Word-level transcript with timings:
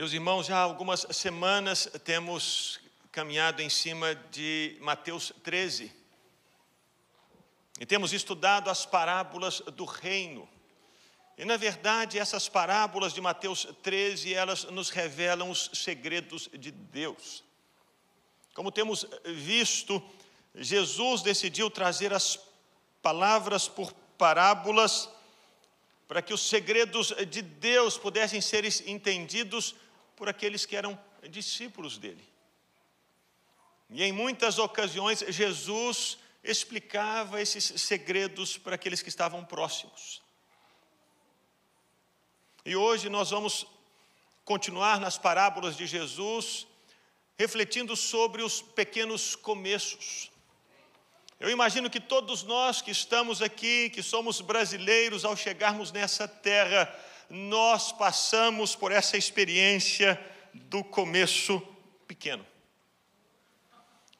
Meus 0.00 0.14
irmãos, 0.14 0.46
já 0.46 0.56
há 0.56 0.62
algumas 0.62 1.06
semanas 1.10 1.86
temos 2.02 2.80
caminhado 3.12 3.60
em 3.60 3.68
cima 3.68 4.14
de 4.14 4.78
Mateus 4.80 5.30
13 5.44 5.92
e 7.78 7.84
temos 7.84 8.14
estudado 8.14 8.70
as 8.70 8.86
parábolas 8.86 9.60
do 9.60 9.84
reino. 9.84 10.48
E 11.36 11.44
na 11.44 11.58
verdade, 11.58 12.18
essas 12.18 12.48
parábolas 12.48 13.12
de 13.12 13.20
Mateus 13.20 13.68
13, 13.82 14.32
elas 14.32 14.64
nos 14.64 14.88
revelam 14.88 15.50
os 15.50 15.68
segredos 15.74 16.48
de 16.54 16.70
Deus. 16.70 17.44
Como 18.54 18.72
temos 18.72 19.04
visto, 19.22 20.02
Jesus 20.54 21.20
decidiu 21.20 21.68
trazer 21.68 22.10
as 22.10 22.38
palavras 23.02 23.68
por 23.68 23.92
parábolas 24.16 25.10
para 26.08 26.22
que 26.22 26.32
os 26.32 26.40
segredos 26.40 27.12
de 27.28 27.42
Deus 27.42 27.98
pudessem 27.98 28.40
ser 28.40 28.64
entendidos 28.88 29.74
por 30.20 30.28
aqueles 30.28 30.66
que 30.66 30.76
eram 30.76 31.00
discípulos 31.30 31.96
dele. 31.96 32.22
E 33.88 34.02
em 34.02 34.12
muitas 34.12 34.58
ocasiões, 34.58 35.20
Jesus 35.20 36.18
explicava 36.44 37.40
esses 37.40 37.64
segredos 37.80 38.58
para 38.58 38.74
aqueles 38.74 39.00
que 39.00 39.08
estavam 39.08 39.42
próximos. 39.42 40.20
E 42.66 42.76
hoje 42.76 43.08
nós 43.08 43.30
vamos 43.30 43.66
continuar 44.44 45.00
nas 45.00 45.16
parábolas 45.16 45.74
de 45.74 45.86
Jesus, 45.86 46.66
refletindo 47.38 47.96
sobre 47.96 48.42
os 48.42 48.60
pequenos 48.60 49.34
começos. 49.34 50.30
Eu 51.40 51.48
imagino 51.48 51.88
que 51.88 51.98
todos 51.98 52.42
nós 52.42 52.82
que 52.82 52.90
estamos 52.90 53.40
aqui, 53.40 53.88
que 53.88 54.02
somos 54.02 54.42
brasileiros, 54.42 55.24
ao 55.24 55.34
chegarmos 55.34 55.90
nessa 55.90 56.28
terra, 56.28 56.94
nós 57.30 57.92
passamos 57.92 58.74
por 58.74 58.90
essa 58.90 59.16
experiência 59.16 60.20
do 60.52 60.82
começo 60.82 61.62
pequeno. 62.06 62.44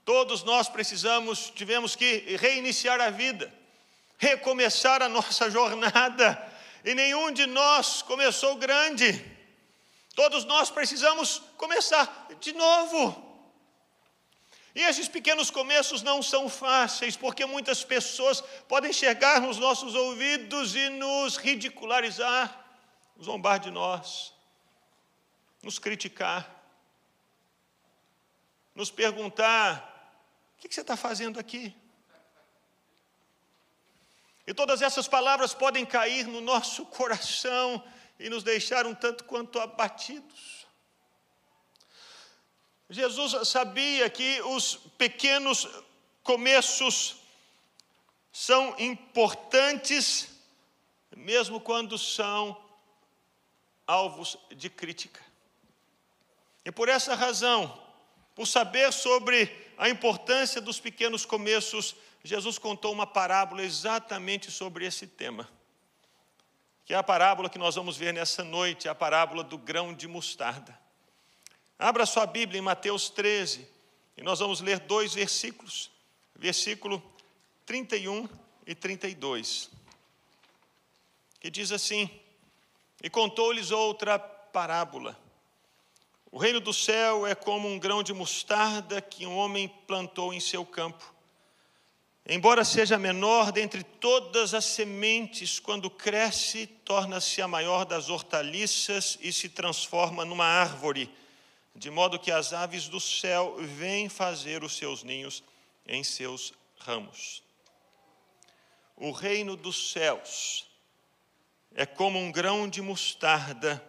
Todos 0.04 0.44
nós 0.44 0.68
precisamos, 0.68 1.50
tivemos 1.50 1.96
que 1.96 2.36
reiniciar 2.36 3.00
a 3.00 3.10
vida, 3.10 3.52
recomeçar 4.16 5.02
a 5.02 5.08
nossa 5.08 5.50
jornada, 5.50 6.48
e 6.84 6.94
nenhum 6.94 7.32
de 7.32 7.46
nós 7.46 8.00
começou 8.00 8.56
grande. 8.56 9.24
Todos 10.14 10.44
nós 10.44 10.70
precisamos 10.70 11.42
começar 11.56 12.28
de 12.40 12.52
novo. 12.52 13.28
E 14.72 14.82
esses 14.82 15.08
pequenos 15.08 15.50
começos 15.50 16.00
não 16.00 16.22
são 16.22 16.48
fáceis, 16.48 17.16
porque 17.16 17.44
muitas 17.44 17.82
pessoas 17.82 18.40
podem 18.68 18.92
chegar 18.92 19.40
nos 19.40 19.58
nossos 19.58 19.96
ouvidos 19.96 20.76
e 20.76 20.88
nos 20.90 21.36
ridicularizar 21.36 22.59
zombar 23.22 23.58
de 23.58 23.70
nós, 23.70 24.32
nos 25.62 25.78
criticar, 25.78 26.48
nos 28.74 28.90
perguntar: 28.90 30.14
o 30.56 30.60
que 30.60 30.74
você 30.74 30.80
está 30.80 30.96
fazendo 30.96 31.38
aqui? 31.38 31.74
E 34.46 34.54
todas 34.54 34.82
essas 34.82 35.06
palavras 35.06 35.54
podem 35.54 35.86
cair 35.86 36.26
no 36.26 36.40
nosso 36.40 36.84
coração 36.86 37.84
e 38.18 38.28
nos 38.28 38.42
deixar 38.42 38.86
um 38.86 38.94
tanto 38.94 39.24
quanto 39.24 39.60
abatidos. 39.60 40.66
Jesus 42.88 43.46
sabia 43.46 44.10
que 44.10 44.42
os 44.42 44.74
pequenos 44.98 45.68
começos 46.24 47.16
são 48.32 48.74
importantes, 48.78 50.28
mesmo 51.16 51.60
quando 51.60 51.96
são 51.96 52.60
alvos 53.90 54.38
de 54.54 54.70
crítica. 54.70 55.20
E 56.64 56.70
por 56.70 56.88
essa 56.88 57.16
razão, 57.16 57.76
por 58.36 58.46
saber 58.46 58.92
sobre 58.92 59.50
a 59.76 59.88
importância 59.88 60.60
dos 60.60 60.78
pequenos 60.78 61.24
começos, 61.24 61.96
Jesus 62.22 62.56
contou 62.56 62.92
uma 62.92 63.06
parábola 63.06 63.62
exatamente 63.64 64.48
sobre 64.50 64.86
esse 64.86 65.08
tema. 65.08 65.48
Que 66.84 66.94
é 66.94 66.96
a 66.96 67.02
parábola 67.02 67.50
que 67.50 67.58
nós 67.58 67.74
vamos 67.74 67.96
ver 67.96 68.14
nessa 68.14 68.44
noite, 68.44 68.88
a 68.88 68.94
parábola 68.94 69.42
do 69.42 69.58
grão 69.58 69.92
de 69.92 70.06
mostarda. 70.06 70.78
Abra 71.76 72.06
sua 72.06 72.26
Bíblia 72.26 72.58
em 72.58 72.62
Mateus 72.62 73.10
13, 73.10 73.66
e 74.16 74.22
nós 74.22 74.38
vamos 74.38 74.60
ler 74.60 74.78
dois 74.80 75.14
versículos, 75.14 75.90
versículo 76.36 77.02
31 77.66 78.28
e 78.66 78.74
32, 78.74 79.70
que 81.40 81.50
diz 81.50 81.72
assim: 81.72 82.08
e 83.02 83.08
contou-lhes 83.08 83.70
outra 83.70 84.18
parábola. 84.18 85.18
O 86.30 86.38
reino 86.38 86.60
do 86.60 86.72
céu 86.72 87.26
é 87.26 87.34
como 87.34 87.68
um 87.68 87.78
grão 87.78 88.02
de 88.02 88.12
mostarda 88.12 89.00
que 89.00 89.26
um 89.26 89.36
homem 89.36 89.68
plantou 89.86 90.32
em 90.32 90.38
seu 90.38 90.64
campo. 90.64 91.12
Embora 92.24 92.64
seja 92.64 92.96
menor 92.96 93.50
dentre 93.50 93.82
todas 93.82 94.54
as 94.54 94.64
sementes, 94.64 95.58
quando 95.58 95.90
cresce, 95.90 96.66
torna-se 96.66 97.42
a 97.42 97.48
maior 97.48 97.84
das 97.84 98.08
hortaliças 98.08 99.18
e 99.20 99.32
se 99.32 99.48
transforma 99.48 100.24
numa 100.24 100.44
árvore, 100.44 101.12
de 101.74 101.90
modo 101.90 102.18
que 102.18 102.30
as 102.30 102.52
aves 102.52 102.86
do 102.86 103.00
céu 103.00 103.56
vêm 103.58 104.08
fazer 104.08 104.62
os 104.62 104.76
seus 104.76 105.02
ninhos 105.02 105.42
em 105.84 106.04
seus 106.04 106.52
ramos. 106.78 107.42
O 108.94 109.10
reino 109.10 109.56
dos 109.56 109.90
céus 109.90 110.69
é 111.74 111.86
como 111.86 112.18
um 112.18 112.32
grão 112.32 112.68
de 112.68 112.82
mostarda 112.82 113.82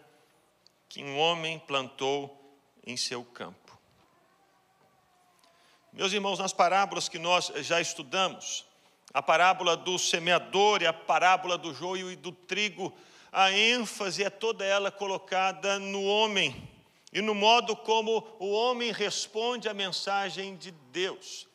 que 0.87 1.03
um 1.03 1.17
homem 1.17 1.59
plantou 1.59 2.37
em 2.85 2.97
seu 2.97 3.23
campo. 3.23 3.79
Meus 5.93 6.13
irmãos, 6.13 6.39
nas 6.39 6.53
parábolas 6.53 7.09
que 7.09 7.19
nós 7.19 7.51
já 7.57 7.81
estudamos, 7.81 8.65
a 9.13 9.21
parábola 9.21 9.75
do 9.75 9.99
semeador 9.99 10.81
e 10.81 10.87
a 10.87 10.93
parábola 10.93 11.57
do 11.57 11.73
joio 11.73 12.11
e 12.11 12.15
do 12.15 12.31
trigo, 12.31 12.93
a 13.31 13.51
ênfase 13.51 14.23
é 14.23 14.29
toda 14.29 14.65
ela 14.65 14.91
colocada 14.91 15.79
no 15.79 16.03
homem 16.03 16.69
e 17.11 17.21
no 17.21 17.35
modo 17.35 17.75
como 17.75 18.25
o 18.39 18.51
homem 18.51 18.91
responde 18.91 19.67
à 19.67 19.73
mensagem 19.73 20.55
de 20.55 20.71
Deus. 20.71 21.47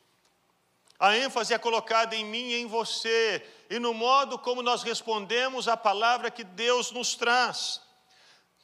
A 0.99 1.17
ênfase 1.17 1.53
é 1.53 1.57
colocada 1.57 2.15
em 2.15 2.25
mim 2.25 2.49
e 2.49 2.61
em 2.61 2.67
você, 2.67 3.43
e 3.69 3.79
no 3.79 3.93
modo 3.93 4.39
como 4.39 4.61
nós 4.61 4.83
respondemos 4.83 5.67
à 5.67 5.75
palavra 5.75 6.31
que 6.31 6.43
Deus 6.43 6.91
nos 6.91 7.15
traz. 7.15 7.81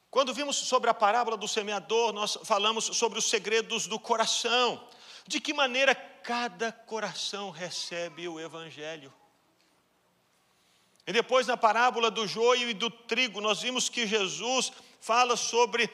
Quando 0.10 0.34
vimos 0.34 0.56
sobre 0.56 0.90
a 0.90 0.94
parábola 0.94 1.36
do 1.36 1.48
semeador, 1.48 2.14
nós 2.14 2.38
falamos 2.44 2.86
sobre 2.86 3.18
os 3.18 3.26
segredos 3.26 3.88
do 3.88 4.00
coração, 4.00 4.88
de 5.28 5.42
que 5.42 5.54
maneira 5.54 5.96
cada 5.96 6.72
coração 6.72 7.50
recebe 7.50 8.28
o 8.28 8.40
Evangelho. 8.40 9.14
E 11.06 11.12
depois, 11.12 11.48
na 11.48 11.58
parábola 11.58 12.10
do 12.10 12.26
joio 12.26 12.70
e 12.70 12.74
do 12.74 12.90
trigo, 12.90 13.42
nós 13.42 13.62
vimos 13.62 13.90
que 13.90 14.08
Jesus 14.08 14.72
fala 15.02 15.36
sobre 15.36 15.90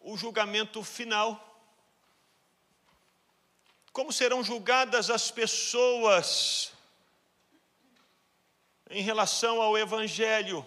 o 0.00 0.16
julgamento 0.16 0.82
final. 0.82 1.48
Como 3.92 4.12
serão 4.12 4.42
julgadas 4.42 5.10
as 5.10 5.30
pessoas 5.30 6.71
em 8.92 9.02
relação 9.02 9.60
ao 9.60 9.76
Evangelho? 9.76 10.64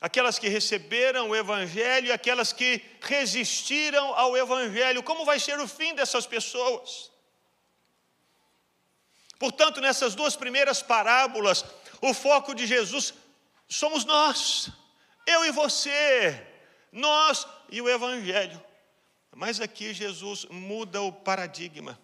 Aquelas 0.00 0.38
que 0.38 0.48
receberam 0.48 1.30
o 1.30 1.36
Evangelho 1.36 2.08
e 2.08 2.12
aquelas 2.12 2.52
que 2.52 2.82
resistiram 3.02 4.14
ao 4.14 4.36
Evangelho. 4.36 5.02
Como 5.02 5.24
vai 5.24 5.38
ser 5.38 5.58
o 5.58 5.68
fim 5.68 5.94
dessas 5.94 6.26
pessoas? 6.26 7.10
Portanto, 9.38 9.80
nessas 9.80 10.14
duas 10.14 10.36
primeiras 10.36 10.82
parábolas, 10.82 11.64
o 12.00 12.12
foco 12.12 12.54
de 12.54 12.66
Jesus 12.66 13.14
somos 13.68 14.04
nós, 14.04 14.68
eu 15.26 15.44
e 15.44 15.50
você, 15.50 16.46
nós 16.92 17.46
e 17.70 17.80
o 17.80 17.88
Evangelho. 17.88 18.62
Mas 19.34 19.60
aqui 19.60 19.94
Jesus 19.94 20.44
muda 20.46 21.00
o 21.00 21.12
paradigma. 21.12 21.98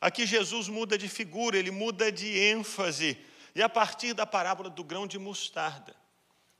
Aqui 0.00 0.26
Jesus 0.26 0.68
muda 0.68 0.98
de 0.98 1.08
figura, 1.08 1.56
ele 1.56 1.70
muda 1.70 2.12
de 2.12 2.38
ênfase. 2.38 3.16
E 3.56 3.62
a 3.62 3.70
partir 3.70 4.12
da 4.12 4.26
parábola 4.26 4.68
do 4.68 4.84
grão 4.84 5.06
de 5.06 5.18
mostarda, 5.18 5.96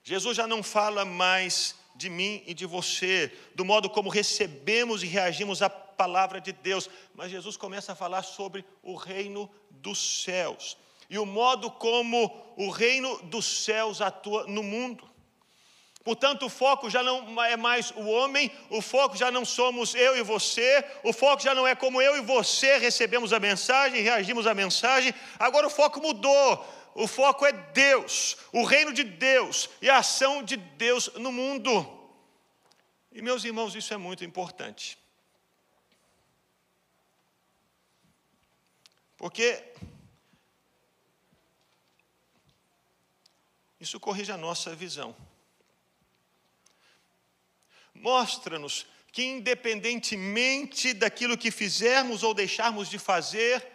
Jesus 0.02 0.34
já 0.34 0.46
não 0.46 0.62
fala 0.62 1.04
mais 1.04 1.76
de 1.94 2.08
mim 2.08 2.42
e 2.46 2.54
de 2.54 2.64
você, 2.64 3.30
do 3.54 3.66
modo 3.66 3.90
como 3.90 4.08
recebemos 4.08 5.02
e 5.02 5.06
reagimos 5.06 5.60
à 5.60 5.68
palavra 5.68 6.40
de 6.40 6.52
Deus, 6.52 6.88
mas 7.14 7.30
Jesus 7.30 7.54
começa 7.54 7.92
a 7.92 7.94
falar 7.94 8.22
sobre 8.22 8.64
o 8.82 8.94
reino 8.94 9.50
dos 9.68 10.22
céus 10.22 10.78
e 11.10 11.18
o 11.18 11.26
modo 11.26 11.70
como 11.70 12.34
o 12.56 12.70
reino 12.70 13.22
dos 13.24 13.44
céus 13.44 14.00
atua 14.00 14.46
no 14.46 14.62
mundo. 14.62 15.06
Portanto, 16.06 16.46
o 16.46 16.48
foco 16.48 16.88
já 16.88 17.02
não 17.02 17.42
é 17.42 17.56
mais 17.56 17.90
o 17.90 18.06
homem, 18.06 18.48
o 18.70 18.80
foco 18.80 19.16
já 19.16 19.28
não 19.28 19.44
somos 19.44 19.92
eu 19.92 20.16
e 20.16 20.22
você, 20.22 20.84
o 21.02 21.12
foco 21.12 21.42
já 21.42 21.52
não 21.52 21.66
é 21.66 21.74
como 21.74 22.00
eu 22.00 22.16
e 22.16 22.20
você 22.20 22.78
recebemos 22.78 23.32
a 23.32 23.40
mensagem, 23.40 24.02
reagimos 24.02 24.46
à 24.46 24.54
mensagem, 24.54 25.12
agora 25.36 25.66
o 25.66 25.70
foco 25.70 26.00
mudou. 26.00 26.64
O 26.94 27.08
foco 27.08 27.44
é 27.44 27.50
Deus, 27.50 28.36
o 28.52 28.62
reino 28.62 28.92
de 28.92 29.02
Deus 29.02 29.68
e 29.82 29.90
a 29.90 29.98
ação 29.98 30.44
de 30.44 30.56
Deus 30.56 31.12
no 31.14 31.32
mundo. 31.32 31.72
E 33.10 33.20
meus 33.20 33.42
irmãos, 33.42 33.74
isso 33.74 33.92
é 33.92 33.96
muito 33.96 34.24
importante. 34.24 34.96
Porque 39.16 39.60
isso 43.80 43.98
corrige 43.98 44.30
a 44.30 44.36
nossa 44.36 44.72
visão. 44.72 45.16
Mostra-nos 48.00 48.86
que, 49.12 49.24
independentemente 49.24 50.92
daquilo 50.92 51.38
que 51.38 51.50
fizermos 51.50 52.22
ou 52.22 52.34
deixarmos 52.34 52.88
de 52.88 52.98
fazer, 52.98 53.66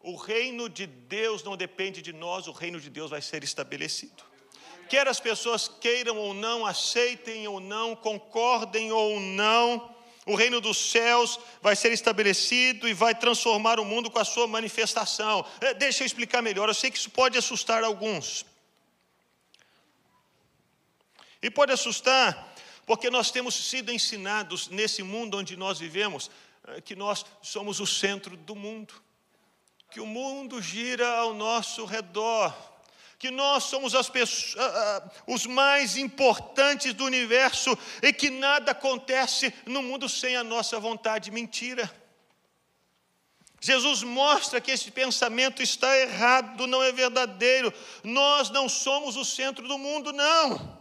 o 0.00 0.16
reino 0.16 0.68
de 0.68 0.86
Deus 0.86 1.42
não 1.42 1.56
depende 1.56 2.02
de 2.02 2.12
nós, 2.12 2.46
o 2.46 2.52
reino 2.52 2.80
de 2.80 2.90
Deus 2.90 3.10
vai 3.10 3.22
ser 3.22 3.44
estabelecido. 3.44 4.24
Quer 4.88 5.06
as 5.06 5.20
pessoas 5.20 5.68
queiram 5.68 6.16
ou 6.16 6.34
não, 6.34 6.66
aceitem 6.66 7.46
ou 7.46 7.60
não, 7.60 7.94
concordem 7.94 8.90
ou 8.90 9.20
não, 9.20 9.94
o 10.26 10.34
reino 10.34 10.60
dos 10.60 10.76
céus 10.76 11.38
vai 11.62 11.76
ser 11.76 11.92
estabelecido 11.92 12.88
e 12.88 12.92
vai 12.92 13.14
transformar 13.14 13.78
o 13.78 13.84
mundo 13.84 14.10
com 14.10 14.18
a 14.18 14.24
sua 14.24 14.46
manifestação. 14.46 15.44
É, 15.60 15.72
deixa 15.74 16.02
eu 16.02 16.06
explicar 16.06 16.42
melhor, 16.42 16.68
eu 16.68 16.74
sei 16.74 16.90
que 16.90 16.98
isso 16.98 17.10
pode 17.10 17.38
assustar 17.38 17.84
alguns. 17.84 18.44
E 21.42 21.50
pode 21.50 21.72
assustar 21.72 22.49
porque 22.90 23.08
nós 23.08 23.30
temos 23.30 23.54
sido 23.54 23.92
ensinados 23.92 24.66
nesse 24.66 25.00
mundo 25.00 25.38
onde 25.38 25.56
nós 25.56 25.78
vivemos 25.78 26.28
eh, 26.66 26.80
que 26.80 26.96
nós 26.96 27.24
somos 27.40 27.78
o 27.78 27.86
centro 27.86 28.36
do 28.36 28.56
mundo, 28.56 28.92
que 29.92 30.00
o 30.00 30.06
mundo 30.06 30.60
gira 30.60 31.08
ao 31.18 31.32
nosso 31.32 31.84
redor, 31.84 32.52
que 33.16 33.30
nós 33.30 33.62
somos 33.62 33.92
pessoas, 34.08 34.56
os 35.24 35.46
mais 35.46 35.96
importantes 35.96 36.92
do 36.92 37.04
universo 37.04 37.78
e 38.02 38.12
que 38.12 38.28
nada 38.28 38.72
acontece 38.72 39.54
no 39.66 39.84
mundo 39.84 40.08
sem 40.08 40.34
a 40.34 40.42
nossa 40.42 40.76
vontade. 40.80 41.30
Mentira. 41.30 41.88
Jesus 43.60 44.02
mostra 44.02 44.60
que 44.60 44.72
esse 44.72 44.90
pensamento 44.90 45.62
está 45.62 45.96
errado, 45.96 46.66
não 46.66 46.82
é 46.82 46.90
verdadeiro. 46.90 47.72
Nós 48.02 48.50
não 48.50 48.68
somos 48.68 49.14
o 49.14 49.24
centro 49.24 49.68
do 49.68 49.78
mundo, 49.78 50.12
não. 50.12 50.79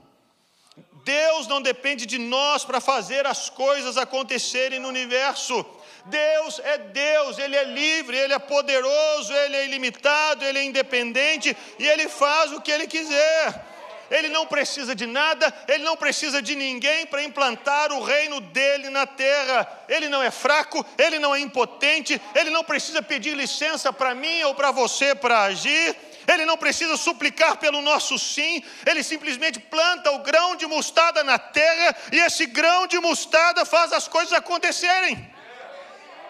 Deus 1.10 1.48
não 1.48 1.60
depende 1.60 2.06
de 2.06 2.20
nós 2.20 2.64
para 2.64 2.80
fazer 2.80 3.26
as 3.26 3.50
coisas 3.50 3.98
acontecerem 3.98 4.78
no 4.78 4.90
universo. 4.90 5.66
Deus 6.06 6.62
é 6.64 6.78
Deus, 6.78 7.40
Ele 7.40 7.56
é 7.56 7.64
livre, 7.64 8.16
Ele 8.16 8.32
é 8.32 8.38
poderoso, 8.38 9.34
Ele 9.34 9.56
é 9.56 9.66
ilimitado, 9.66 10.46
Ele 10.46 10.60
é 10.60 10.64
independente 10.64 11.58
e 11.80 11.88
Ele 11.88 12.08
faz 12.08 12.54
o 12.54 12.62
que 12.62 12.72
Ele 12.72 12.86
quiser. 12.86 13.66
Ele 14.12 14.30
não 14.30 14.46
precisa 14.46 14.94
de 14.96 15.06
nada, 15.06 15.54
ele 15.68 15.84
não 15.84 15.96
precisa 15.96 16.42
de 16.42 16.56
ninguém 16.56 17.06
para 17.06 17.24
implantar 17.24 17.92
o 17.92 18.04
reino 18.04 18.40
dele 18.40 18.90
na 18.90 19.06
terra. 19.06 19.68
Ele 19.88 20.10
não 20.10 20.22
é 20.22 20.32
fraco, 20.32 20.84
ele 20.98 21.20
não 21.20 21.34
é 21.36 21.40
impotente, 21.40 22.20
ele 22.34 22.50
não 22.50 22.64
precisa 22.64 23.04
pedir 23.04 23.36
licença 23.36 23.94
para 23.94 24.16
mim 24.16 24.42
ou 24.44 24.56
para 24.56 24.72
você 24.72 25.14
para 25.14 25.44
agir 25.44 25.96
ele 26.30 26.46
não 26.46 26.58
precisa 26.58 26.96
suplicar 26.96 27.58
pelo 27.58 27.82
nosso 27.82 28.20
sim, 28.20 28.64
ele 28.86 29.04
simplesmente 29.04 29.60
planta 29.60 30.12
o 30.12 30.20
grão 30.20 30.56
de 30.56 30.66
mostarda 30.68 31.24
na 31.24 31.40
terra 31.40 31.96
e 32.12 32.20
esse 32.20 32.46
grão 32.46 32.86
de 32.88 33.00
mostarda 33.00 33.66
faz 33.66 33.92
as 33.92 34.08
coisas 34.08 34.34
acontecerem. 34.34 35.14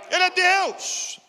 Ele 0.09 0.23
é 0.23 0.29
Deus. 0.29 1.19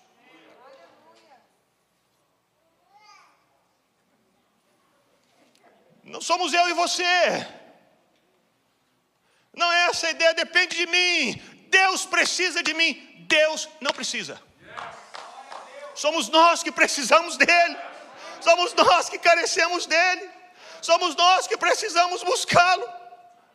Não 6.04 6.20
somos 6.20 6.52
eu 6.52 6.68
e 6.68 6.72
você. 6.72 7.46
Não 9.52 9.70
é 9.72 9.86
essa 9.86 10.06
a 10.06 10.10
ideia, 10.10 10.32
depende 10.34 10.76
de 10.76 10.86
mim. 10.86 11.42
Deus 11.68 12.06
precisa 12.06 12.62
de 12.62 12.72
mim. 12.72 12.92
Deus 13.28 13.68
não 13.80 13.92
precisa. 13.92 14.40
Somos 15.94 16.28
nós 16.28 16.62
que 16.62 16.72
precisamos 16.72 17.36
dele. 17.36 17.89
Somos 18.40 18.74
nós 18.74 19.08
que 19.08 19.18
carecemos 19.18 19.86
dele. 19.86 20.30
Somos 20.82 21.14
nós 21.14 21.46
que 21.46 21.56
precisamos 21.56 22.22
buscá-lo. 22.22 22.88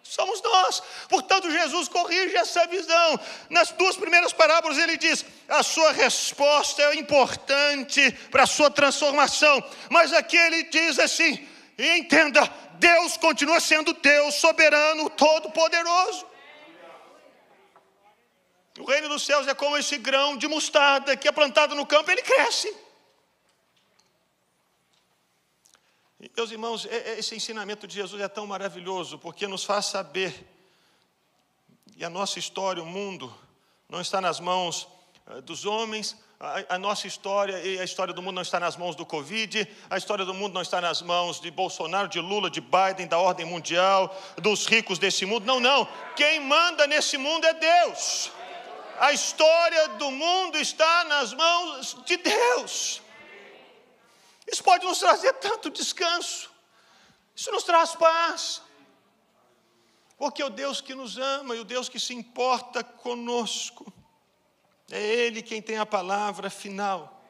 Somos 0.03 0.39
nós. 0.41 0.83
Portanto, 1.09 1.49
Jesus 1.49 1.87
corrige 1.87 2.37
essa 2.37 2.67
visão. 2.67 3.19
Nas 3.49 3.71
duas 3.71 3.97
primeiras 3.97 4.31
parábolas, 4.31 4.77
ele 4.77 4.97
diz: 4.97 5.25
a 5.49 5.63
sua 5.63 5.91
resposta 5.91 6.81
é 6.83 6.95
importante 6.95 8.11
para 8.29 8.43
a 8.43 8.47
sua 8.47 8.69
transformação. 8.69 9.63
Mas 9.89 10.13
aqui 10.13 10.37
ele 10.37 10.63
diz 10.63 10.99
assim: 10.99 11.47
entenda, 11.77 12.47
Deus 12.73 13.17
continua 13.17 13.59
sendo 13.59 13.93
Deus, 13.93 14.35
soberano, 14.35 15.09
todo-poderoso. 15.09 16.25
O 18.77 18.85
reino 18.85 19.07
dos 19.09 19.25
céus 19.25 19.47
é 19.47 19.53
como 19.55 19.77
esse 19.77 19.97
grão 19.97 20.37
de 20.37 20.47
mostarda 20.47 21.15
que 21.15 21.27
é 21.27 21.31
plantado 21.31 21.73
no 21.75 21.85
campo, 21.85 22.11
ele 22.11 22.21
cresce. 22.21 22.84
Meus 26.33 26.51
irmãos, 26.51 26.85
é, 26.85 26.95
é, 26.95 27.19
esse 27.19 27.35
ensinamento 27.35 27.85
de 27.85 27.95
Jesus 27.95 28.21
é 28.21 28.27
tão 28.27 28.47
maravilhoso 28.47 29.19
porque 29.19 29.47
nos 29.47 29.63
faz 29.63 29.87
saber 29.87 30.33
que 31.93 32.03
a 32.03 32.09
nossa 32.09 32.39
história, 32.39 32.81
o 32.81 32.85
mundo, 32.85 33.33
não 33.89 34.01
está 34.01 34.21
nas 34.21 34.39
mãos 34.39 34.87
eh, 35.27 35.41
dos 35.41 35.65
homens, 35.65 36.17
a, 36.69 36.77
nossa 36.77 37.07
história 37.07 37.59
e 37.59 37.79
a 37.79 37.83
história 37.83 38.13
do 38.13 38.21
mundo 38.21 38.35
não 38.35 38.41
está 38.41 38.59
nas 38.59 38.75
mãos 38.75 38.95
do 38.95 39.05
Covid, 39.05 39.67
a 39.89 39.97
história 39.97 40.25
do 40.25 40.33
mundo 40.33 40.53
não 40.53 40.61
está 40.61 40.81
nas 40.81 41.01
mãos 41.01 41.39
de 41.39 41.49
Bolsonaro, 41.49 42.07
de 42.07 42.19
Lula, 42.19 42.49
de 42.49 42.59
Biden, 42.59 43.07
da 43.07 43.17
ordem 43.17 43.45
mundial, 43.45 44.15
dos 44.37 44.65
ricos 44.65 44.99
desse 44.99 45.25
mundo. 45.25 45.45
Não, 45.45 45.59
não. 45.59 45.87
Quem 46.15 46.39
manda 46.41 46.85
nesse 46.87 47.17
mundo 47.17 47.45
é 47.45 47.53
Deus. 47.53 48.31
A 48.99 49.13
história 49.13 49.89
do 49.89 50.11
mundo 50.11 50.57
está 50.57 51.03
nas 51.05 51.33
mãos 51.33 51.97
de 52.05 52.17
Deus. 52.17 53.01
Isso 54.47 54.63
pode 54.63 54.85
nos 54.85 54.99
trazer 54.99 55.33
tanto 55.33 55.69
descanso. 55.69 56.49
Isso 57.35 57.51
nos 57.51 57.63
traz 57.63 57.95
paz. 57.95 58.61
Porque 60.17 60.43
o 60.43 60.49
Deus 60.49 60.79
que 60.79 60.95
nos 60.95 61.17
ama 61.17 61.55
e 61.55 61.59
o 61.59 61.65
Deus 61.65 61.89
que 61.89 61.99
se 61.99 62.13
importa 62.13 62.83
conosco, 62.83 63.91
é 64.91 65.01
Ele 65.01 65.41
quem 65.41 65.61
tem 65.61 65.77
a 65.77 65.85
palavra 65.85 66.49
final. 66.49 67.23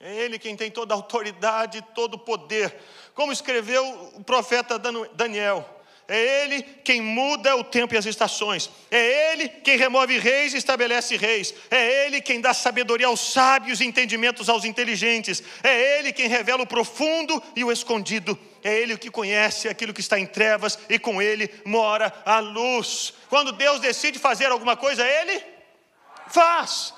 É 0.00 0.14
Ele 0.14 0.38
quem 0.38 0.56
tem 0.56 0.70
toda 0.70 0.94
a 0.94 0.96
autoridade 0.96 1.78
e 1.78 1.82
todo 1.82 2.14
o 2.14 2.18
poder. 2.18 2.80
Como 3.14 3.32
escreveu 3.32 4.12
o 4.14 4.24
profeta 4.24 4.78
Daniel. 5.14 5.71
É 6.08 6.44
Ele 6.44 6.62
quem 6.62 7.00
muda 7.00 7.56
o 7.56 7.64
tempo 7.64 7.94
e 7.94 7.96
as 7.96 8.06
estações. 8.06 8.70
É 8.90 9.32
Ele 9.32 9.48
quem 9.48 9.76
remove 9.76 10.18
reis 10.18 10.52
e 10.52 10.58
estabelece 10.58 11.16
reis. 11.16 11.54
É 11.70 12.06
Ele 12.06 12.20
quem 12.20 12.40
dá 12.40 12.52
sabedoria 12.52 13.06
aos 13.06 13.20
sábios 13.20 13.80
e 13.80 13.84
entendimentos 13.84 14.48
aos 14.48 14.64
inteligentes. 14.64 15.42
É 15.62 15.98
Ele 15.98 16.12
quem 16.12 16.28
revela 16.28 16.62
o 16.62 16.66
profundo 16.66 17.42
e 17.54 17.64
o 17.64 17.72
escondido. 17.72 18.38
É 18.62 18.74
Ele 18.78 18.98
que 18.98 19.10
conhece 19.10 19.68
aquilo 19.68 19.94
que 19.94 20.00
está 20.00 20.18
em 20.18 20.26
trevas 20.26 20.78
e 20.88 20.98
com 20.98 21.22
Ele 21.22 21.50
mora 21.64 22.12
a 22.26 22.40
luz. 22.40 23.14
Quando 23.28 23.52
Deus 23.52 23.80
decide 23.80 24.18
fazer 24.18 24.46
alguma 24.46 24.76
coisa, 24.76 25.06
Ele 25.06 25.42
faz. 26.28 26.92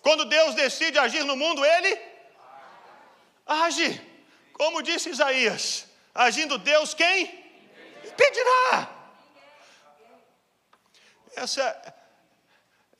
Quando 0.00 0.24
Deus 0.24 0.54
decide 0.54 0.98
agir 0.98 1.24
no 1.24 1.36
mundo, 1.36 1.64
Ele 1.64 1.98
age. 3.46 4.00
Como 4.52 4.82
disse 4.82 5.10
Isaías. 5.10 5.91
Agindo 6.14 6.58
Deus, 6.58 6.94
quem? 6.94 7.26
Pedirá. 8.16 9.02
Essa, 11.34 11.94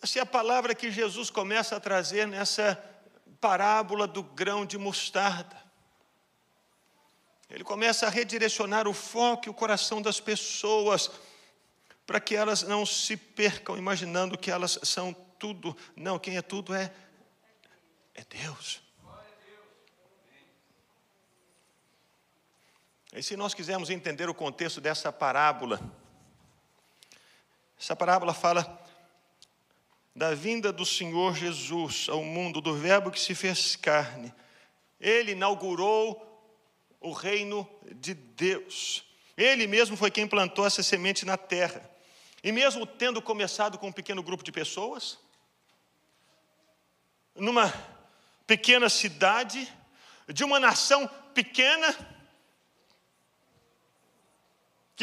essa 0.01 0.19
é 0.19 0.23
a 0.23 0.27
palavra 0.27 0.75
que 0.75 0.91
Jesus 0.91 1.29
começa 1.29 1.77
a 1.77 1.81
trazer 1.81 2.27
nessa 2.27 2.83
parábola 3.41 4.07
do 4.07 4.23
grão 4.23 4.65
de 4.65 4.79
mostarda. 4.79 5.61
Ele 7.51 7.65
começa 7.65 8.07
a 8.07 8.11
redirecionar 8.11 8.89
o 8.89 8.95
foco 8.95 9.47
e 9.47 9.51
o 9.51 9.55
coração 9.55 10.01
das 10.01 10.19
pessoas 10.19 11.11
para 12.07 12.19
que 12.19 12.35
elas 12.35 12.63
não 12.63 12.87
se 12.87 13.17
percam 13.17 13.77
imaginando 13.77 14.39
que 14.39 14.51
elas 14.51 14.79
são 14.83 15.13
tudo. 15.39 15.77
Não, 15.95 16.19
quem 16.19 16.39
é 16.39 16.43
tudo 16.43 16.75
é, 16.75 16.91
é 18.15 18.25
Deus. 18.25 18.81
E 23.13 23.23
se 23.23 23.37
nós 23.37 23.53
quisermos 23.53 23.91
entender 23.91 24.31
o 24.31 24.35
contexto 24.35 24.81
dessa 24.81 25.13
parábola, 25.13 25.79
essa 27.79 27.95
parábola 27.95 28.33
fala 28.33 28.81
da 30.17 30.35
vinda 30.35 30.73
do 30.73 30.87
Senhor 30.87 31.35
Jesus 31.35 32.07
ao 32.09 32.25
mundo, 32.25 32.61
do 32.61 32.75
Verbo 32.75 33.11
que 33.11 33.21
se 33.21 33.35
fez 33.35 33.77
carne. 33.77 34.33
Ele 34.99 35.33
inaugurou 35.33 36.29
o 37.01 37.13
reino 37.13 37.69
de 37.97 38.15
Deus. 38.15 39.05
Ele 39.37 39.67
mesmo 39.67 39.97
foi 39.97 40.11
quem 40.11 40.27
plantou 40.27 40.67
essa 40.67 40.83
semente 40.83 41.27
na 41.27 41.37
terra. 41.37 41.91
E 42.43 42.51
mesmo 42.51 42.87
tendo 42.87 43.21
começado 43.21 43.79
com 43.79 43.89
um 43.89 43.93
pequeno 43.93 44.23
grupo 44.23 44.43
de 44.43 44.53
pessoas, 44.53 45.19
numa 47.35 47.73
pequena 48.47 48.89
cidade, 48.89 49.71
de 50.29 50.45
uma 50.45 50.59
nação 50.59 51.09
pequena, 51.35 51.95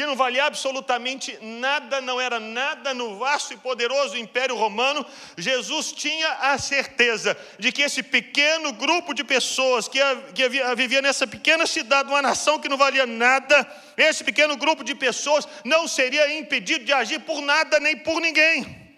que 0.00 0.06
não 0.06 0.16
valia 0.16 0.46
absolutamente 0.46 1.36
nada, 1.42 2.00
não 2.00 2.18
era 2.18 2.40
nada 2.40 2.94
no 2.94 3.18
vasto 3.18 3.52
e 3.52 3.56
poderoso 3.58 4.16
Império 4.16 4.56
Romano, 4.56 5.04
Jesus 5.36 5.92
tinha 5.92 6.32
a 6.36 6.56
certeza 6.56 7.36
de 7.58 7.70
que 7.70 7.82
esse 7.82 8.02
pequeno 8.02 8.72
grupo 8.72 9.12
de 9.12 9.22
pessoas 9.22 9.88
que, 9.88 9.98
que 10.34 10.48
vivia 10.74 11.02
nessa 11.02 11.26
pequena 11.26 11.66
cidade, 11.66 12.08
uma 12.08 12.22
nação 12.22 12.58
que 12.58 12.66
não 12.66 12.78
valia 12.78 13.04
nada, 13.04 13.70
esse 13.94 14.24
pequeno 14.24 14.56
grupo 14.56 14.82
de 14.82 14.94
pessoas 14.94 15.46
não 15.66 15.86
seria 15.86 16.38
impedido 16.38 16.82
de 16.82 16.94
agir 16.94 17.20
por 17.20 17.42
nada 17.42 17.78
nem 17.78 17.94
por 17.98 18.22
ninguém. 18.22 18.96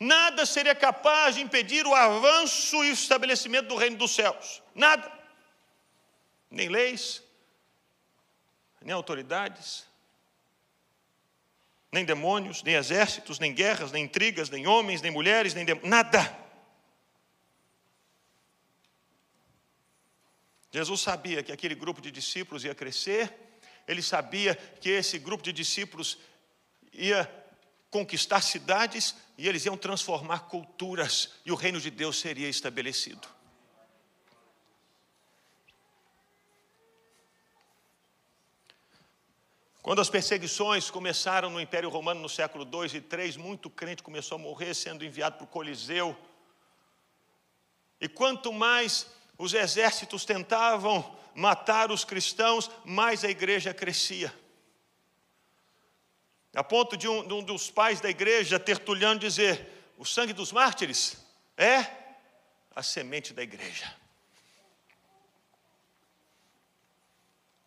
Nada 0.00 0.46
seria 0.46 0.74
capaz 0.74 1.34
de 1.34 1.42
impedir 1.42 1.86
o 1.86 1.94
avanço 1.94 2.82
e 2.82 2.88
o 2.88 2.94
estabelecimento 2.94 3.68
do 3.68 3.76
reino 3.76 3.98
dos 3.98 4.12
céus. 4.12 4.62
Nada. 4.74 5.12
Nem 6.50 6.70
leis, 6.70 7.22
nem 8.80 8.94
autoridades, 8.94 9.86
nem 11.90 12.04
demônios, 12.04 12.62
nem 12.62 12.74
exércitos, 12.74 13.38
nem 13.38 13.54
guerras, 13.54 13.92
nem 13.92 14.04
intrigas, 14.04 14.50
nem 14.50 14.66
homens, 14.66 15.00
nem 15.00 15.10
mulheres, 15.10 15.54
nem 15.54 15.66
nada. 15.82 16.38
Jesus 20.70 21.00
sabia 21.00 21.42
que 21.42 21.50
aquele 21.50 21.74
grupo 21.74 22.00
de 22.00 22.10
discípulos 22.10 22.64
ia 22.64 22.74
crescer, 22.74 23.34
ele 23.86 24.02
sabia 24.02 24.54
que 24.54 24.90
esse 24.90 25.18
grupo 25.18 25.42
de 25.42 25.52
discípulos 25.52 26.18
ia 26.92 27.28
conquistar 27.90 28.42
cidades 28.42 29.14
e 29.38 29.48
eles 29.48 29.64
iam 29.64 29.76
transformar 29.76 30.40
culturas 30.40 31.36
e 31.44 31.50
o 31.50 31.54
reino 31.54 31.80
de 31.80 31.90
Deus 31.90 32.18
seria 32.18 32.48
estabelecido. 32.48 33.37
Quando 39.88 40.02
as 40.02 40.10
perseguições 40.10 40.90
começaram 40.90 41.48
no 41.48 41.58
Império 41.58 41.88
Romano 41.88 42.20
no 42.20 42.28
século 42.28 42.62
2 42.62 42.92
e 42.92 43.00
3, 43.00 43.38
muito 43.38 43.70
crente 43.70 44.02
começou 44.02 44.36
a 44.36 44.38
morrer 44.38 44.74
sendo 44.74 45.02
enviado 45.02 45.38
para 45.38 45.44
o 45.44 45.48
Coliseu. 45.48 46.14
E 47.98 48.06
quanto 48.06 48.52
mais 48.52 49.06
os 49.38 49.54
exércitos 49.54 50.26
tentavam 50.26 51.16
matar 51.34 51.90
os 51.90 52.04
cristãos, 52.04 52.70
mais 52.84 53.24
a 53.24 53.30
igreja 53.30 53.72
crescia. 53.72 54.30
A 56.54 56.62
ponto 56.62 56.94
de 56.94 57.08
um, 57.08 57.26
de 57.26 57.32
um 57.32 57.42
dos 57.42 57.70
pais 57.70 57.98
da 57.98 58.10
igreja, 58.10 58.60
Tertuliano, 58.60 59.18
dizer: 59.18 59.94
o 59.96 60.04
sangue 60.04 60.34
dos 60.34 60.52
mártires 60.52 61.16
é 61.56 61.86
a 62.76 62.82
semente 62.82 63.32
da 63.32 63.42
igreja. 63.42 63.90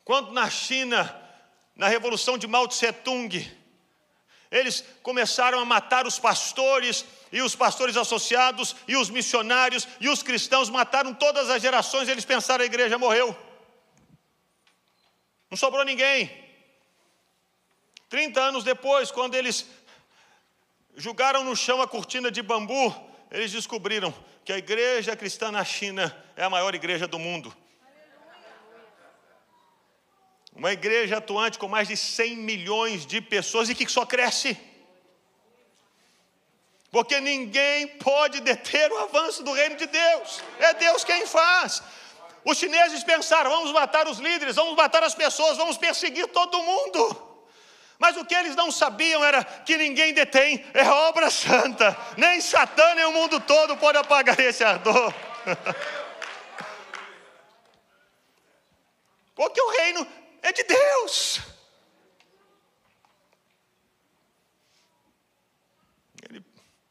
Quando 0.06 0.32
na 0.32 0.48
China 0.52 1.21
na 1.82 1.88
revolução 1.88 2.38
de 2.38 2.46
Mao 2.46 2.68
Tse 2.68 2.94
Tung, 2.94 3.52
eles 4.52 4.86
começaram 5.02 5.60
a 5.60 5.66
matar 5.66 6.06
os 6.06 6.20
pastores 6.20 7.04
e 7.32 7.42
os 7.42 7.56
pastores 7.56 7.98
associados 7.98 8.76
e 8.88 8.96
os 8.96 9.10
missionários 9.10 9.88
e 10.00 10.08
os 10.08 10.22
cristãos, 10.22 10.70
mataram 10.70 11.12
todas 11.12 11.50
as 11.50 11.60
gerações, 11.60 12.08
eles 12.08 12.24
pensaram 12.24 12.62
a 12.62 12.68
igreja 12.68 13.00
morreu. 13.00 13.36
Não 15.50 15.58
sobrou 15.58 15.84
ninguém. 15.84 16.30
30 18.10 18.40
anos 18.40 18.64
depois, 18.64 19.10
quando 19.10 19.34
eles 19.34 19.66
julgaram 20.96 21.44
no 21.44 21.56
chão 21.56 21.82
a 21.82 21.88
cortina 21.88 22.30
de 22.30 22.44
bambu, 22.44 22.96
eles 23.32 23.52
descobriram 23.52 24.14
que 24.46 24.54
a 24.54 24.58
igreja 24.60 25.16
cristã 25.16 25.50
na 25.50 25.66
China 25.66 26.16
é 26.36 26.44
a 26.44 26.50
maior 26.50 26.76
igreja 26.76 27.08
do 27.08 27.18
mundo. 27.18 27.52
Uma 30.54 30.72
igreja 30.72 31.18
atuante 31.18 31.58
com 31.58 31.68
mais 31.68 31.88
de 31.88 31.96
100 31.96 32.36
milhões 32.36 33.06
de 33.06 33.22
pessoas 33.22 33.70
e 33.70 33.76
que 33.76 33.90
só 33.90 34.06
cresce. 34.06 34.58
Porque 36.92 37.22
ninguém 37.22 37.88
pode 37.88 38.42
deter 38.42 38.92
o 38.92 38.98
avanço 38.98 39.44
do 39.44 39.54
reino 39.54 39.78
de 39.78 39.86
Deus. 39.88 40.44
É 40.60 40.74
Deus 40.74 41.06
quem 41.06 41.26
faz. 41.26 41.82
Os 42.44 42.58
chineses 42.58 43.04
pensaram: 43.04 43.50
vamos 43.50 43.72
matar 43.72 44.08
os 44.08 44.20
líderes, 44.20 44.58
vamos 44.58 44.76
matar 44.76 45.02
as 45.04 45.16
pessoas, 45.16 45.58
vamos 45.58 45.78
perseguir 45.78 46.28
todo 46.28 46.62
mundo. 46.62 47.30
Mas 47.98 48.18
o 48.18 48.26
que 48.26 48.34
eles 48.34 48.56
não 48.56 48.72
sabiam 48.72 49.24
era 49.24 49.44
que 49.44 49.78
ninguém 49.78 50.12
detém, 50.12 50.66
é 50.74 50.84
obra 50.84 51.30
santa. 51.30 51.96
Nem 52.18 52.42
Satã, 52.42 52.96
nem 52.96 53.06
o 53.06 53.12
mundo 53.12 53.40
todo 53.40 53.78
pode 53.78 53.98
apagar 53.98 54.40
esse 54.40 54.64
ardor. 54.64 55.14
Porque 59.36 59.62
o 59.62 59.70
reino 59.70 60.08
é 60.42 60.52
de 60.52 60.64
Deus. 60.64 61.40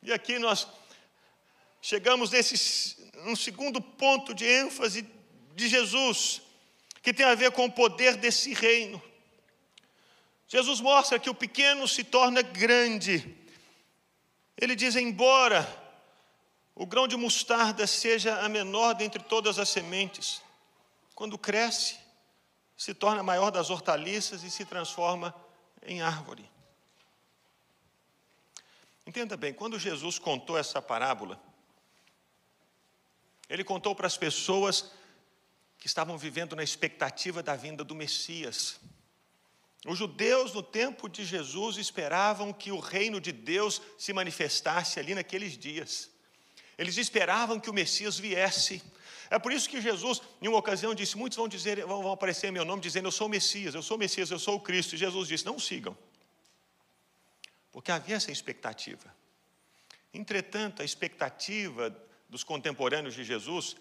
E 0.02 0.12
aqui 0.12 0.38
nós 0.38 0.66
chegamos 1.83 2.30
nesse 2.30 2.97
um 3.26 3.37
segundo 3.37 3.80
ponto 3.80 4.35
de 4.35 4.47
ênfase 4.47 5.07
de 5.54 5.69
Jesus, 5.69 6.40
que 7.02 7.12
tem 7.12 7.26
a 7.26 7.35
ver 7.35 7.50
com 7.52 7.66
o 7.66 7.73
poder 7.73 8.16
desse 8.16 8.54
reino. 8.54 9.02
Jesus 10.49 10.80
mostra 10.80 11.19
que 11.19 11.30
o 11.30 11.35
pequeno 11.35 11.87
se 11.87 12.02
torna 12.02 12.42
grande. 12.42 13.37
Ele 14.57 14.75
diz: 14.75 14.97
embora 14.97 15.69
o 16.75 16.87
grão 16.87 17.07
de 17.07 17.16
mostarda 17.16 17.87
seja 17.87 18.40
a 18.40 18.49
menor 18.49 18.95
dentre 18.95 19.23
todas 19.23 19.59
as 19.59 19.69
sementes, 19.69 20.42
quando 21.14 21.37
cresce, 21.37 21.99
se 22.80 22.94
torna 22.94 23.22
maior 23.22 23.50
das 23.50 23.68
hortaliças 23.68 24.42
e 24.42 24.50
se 24.50 24.64
transforma 24.64 25.34
em 25.82 26.00
árvore. 26.00 26.50
Entenda 29.06 29.37
bem, 29.37 29.52
quando 29.52 29.78
Jesus 29.78 30.18
contou 30.18 30.56
essa 30.56 30.80
parábola, 30.80 31.38
ele 33.50 33.62
contou 33.62 33.94
para 33.94 34.06
as 34.06 34.16
pessoas 34.16 34.92
que 35.76 35.87
estavam 35.87 36.16
vivendo 36.16 36.56
na 36.56 36.62
expectativa 36.62 37.42
da 37.42 37.54
vinda 37.54 37.84
do 37.84 37.94
Messias. 37.94 38.80
Os 39.87 39.99
judeus, 39.99 40.54
no 40.54 40.62
tempo 40.62 41.06
de 41.06 41.22
Jesus, 41.22 41.76
esperavam 41.76 42.50
que 42.50 42.72
o 42.72 42.80
reino 42.80 43.20
de 43.20 43.30
Deus 43.30 43.82
se 43.99 44.14
manifestasse 44.14 44.99
ali 44.99 45.14
naqueles 45.14 45.58
dias. 45.58 46.08
Eles 46.80 46.96
esperavam 46.96 47.60
que 47.60 47.68
o 47.68 47.75
Messias 47.75 48.18
viesse. 48.18 48.82
É 49.28 49.38
por 49.38 49.52
isso 49.52 49.68
que 49.68 49.82
Jesus, 49.82 50.22
em 50.40 50.49
uma 50.49 50.56
ocasião, 50.56 50.94
disse: 50.94 51.14
Muitos 51.14 51.37
vão 51.37 51.46
dizer, 51.46 51.84
vão, 51.84 52.10
aparecer 52.10 52.46
em 52.46 52.52
meu 52.52 52.64
nome 52.64 52.80
dizendo, 52.80 53.06
Eu 53.06 53.12
sou 53.12 53.26
o 53.26 53.30
Messias, 53.30 53.75
eu 53.75 53.82
sou 53.82 53.99
o 53.99 54.00
Messias, 54.00 54.30
eu 54.30 54.38
sou 54.38 54.54
o 54.56 54.60
Cristo. 54.60 54.94
E 54.94 54.99
Jesus 54.99 55.28
disse: 55.28 55.44
Não 55.44 55.58
sigam. 55.58 55.94
Porque 57.70 57.92
havia 57.92 58.16
essa 58.16 58.32
expectativa. 58.32 59.14
Entretanto, 60.14 60.80
a 60.80 60.84
expectativa 60.84 61.94
dos 62.30 62.42
contemporâneos 62.42 63.14
de 63.14 63.25
Jesus 63.25 63.76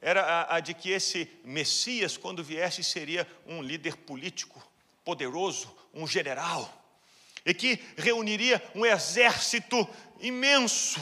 era 0.00 0.22
a, 0.22 0.54
a, 0.54 0.60
de 0.60 0.72
que 0.72 0.90
esse 0.90 1.28
Messias, 1.42 2.16
quando 2.16 2.44
viesse, 2.44 2.84
seria 2.84 3.26
um 3.44 3.60
líder 3.60 3.96
político 3.96 4.64
poderoso, 5.04 5.74
um 5.92 6.06
general, 6.06 6.72
e 7.44 7.52
que 7.52 7.82
reuniria 7.96 8.62
um 8.72 8.86
exército 8.86 9.84
imenso 10.20 11.00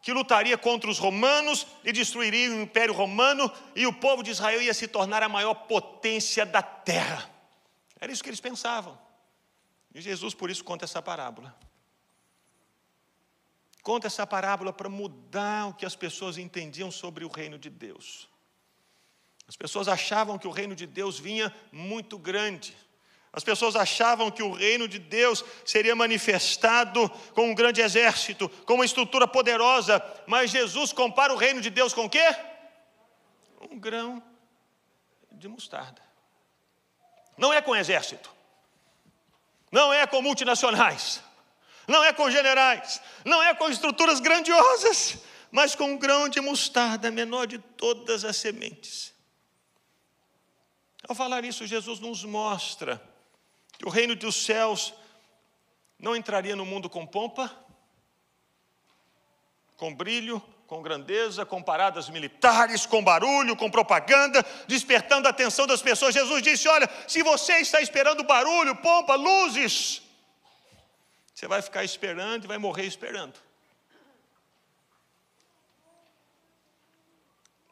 que 0.00 0.12
lutaria 0.12 0.56
contra 0.56 0.88
os 0.88 0.98
romanos 0.98 1.66
e 1.84 1.92
destruiria 1.92 2.50
o 2.50 2.62
Império 2.62 2.94
Romano, 2.94 3.50
e 3.74 3.86
o 3.86 3.92
povo 3.92 4.22
de 4.22 4.30
Israel 4.30 4.62
ia 4.62 4.74
se 4.74 4.86
tornar 4.86 5.22
a 5.22 5.28
maior 5.28 5.54
potência 5.54 6.46
da 6.46 6.62
terra. 6.62 7.28
Era 8.00 8.12
isso 8.12 8.22
que 8.22 8.30
eles 8.30 8.40
pensavam. 8.40 8.98
E 9.94 10.00
Jesus, 10.00 10.34
por 10.34 10.50
isso, 10.50 10.62
conta 10.62 10.84
essa 10.84 11.02
parábola. 11.02 11.56
Conta 13.82 14.06
essa 14.06 14.26
parábola 14.26 14.72
para 14.72 14.88
mudar 14.88 15.68
o 15.68 15.74
que 15.74 15.86
as 15.86 15.96
pessoas 15.96 16.38
entendiam 16.38 16.90
sobre 16.90 17.24
o 17.24 17.28
reino 17.28 17.58
de 17.58 17.70
Deus. 17.70 18.28
As 19.48 19.56
pessoas 19.56 19.88
achavam 19.88 20.38
que 20.38 20.46
o 20.46 20.50
reino 20.50 20.74
de 20.74 20.86
Deus 20.86 21.18
vinha 21.18 21.54
muito 21.72 22.18
grande 22.18 22.76
as 23.38 23.44
pessoas 23.44 23.76
achavam 23.76 24.32
que 24.32 24.42
o 24.42 24.50
reino 24.50 24.88
de 24.88 24.98
Deus 24.98 25.44
seria 25.64 25.94
manifestado 25.94 27.08
com 27.36 27.48
um 27.48 27.54
grande 27.54 27.80
exército, 27.80 28.48
com 28.66 28.74
uma 28.74 28.84
estrutura 28.84 29.28
poderosa, 29.28 30.04
mas 30.26 30.50
Jesus 30.50 30.92
compara 30.92 31.32
o 31.32 31.36
reino 31.36 31.60
de 31.60 31.70
Deus 31.70 31.94
com 31.94 32.06
o 32.06 32.10
quê? 32.10 32.34
Um 33.70 33.78
grão 33.78 34.20
de 35.30 35.46
mostarda. 35.46 36.02
Não 37.36 37.52
é 37.52 37.62
com 37.62 37.76
exército, 37.76 38.28
não 39.70 39.94
é 39.94 40.04
com 40.04 40.20
multinacionais, 40.20 41.22
não 41.86 42.02
é 42.02 42.12
com 42.12 42.28
generais, 42.28 43.00
não 43.24 43.40
é 43.40 43.54
com 43.54 43.70
estruturas 43.70 44.18
grandiosas, 44.18 45.16
mas 45.52 45.76
com 45.76 45.92
um 45.92 45.96
grão 45.96 46.28
de 46.28 46.40
mostarda, 46.40 47.08
menor 47.08 47.46
de 47.46 47.58
todas 47.58 48.24
as 48.24 48.36
sementes. 48.36 49.14
Ao 51.08 51.14
falar 51.14 51.44
isso, 51.44 51.64
Jesus 51.68 52.00
nos 52.00 52.24
mostra 52.24 53.00
que 53.78 53.86
o 53.86 53.90
reino 53.90 54.16
dos 54.16 54.36
céus 54.44 54.92
não 55.98 56.16
entraria 56.16 56.56
no 56.56 56.66
mundo 56.66 56.90
com 56.90 57.06
pompa, 57.06 57.50
com 59.76 59.94
brilho, 59.94 60.42
com 60.66 60.82
grandeza, 60.82 61.46
com 61.46 61.62
paradas 61.62 62.10
militares, 62.10 62.84
com 62.84 63.02
barulho, 63.02 63.56
com 63.56 63.70
propaganda, 63.70 64.44
despertando 64.66 65.26
a 65.26 65.30
atenção 65.30 65.66
das 65.66 65.80
pessoas. 65.80 66.14
Jesus 66.14 66.42
disse: 66.42 66.68
Olha, 66.68 66.88
se 67.06 67.22
você 67.22 67.54
está 67.54 67.80
esperando 67.80 68.22
barulho, 68.24 68.76
pompa, 68.76 69.14
luzes, 69.14 70.02
você 71.34 71.46
vai 71.46 71.62
ficar 71.62 71.84
esperando 71.84 72.44
e 72.44 72.48
vai 72.48 72.58
morrer 72.58 72.84
esperando. 72.84 73.34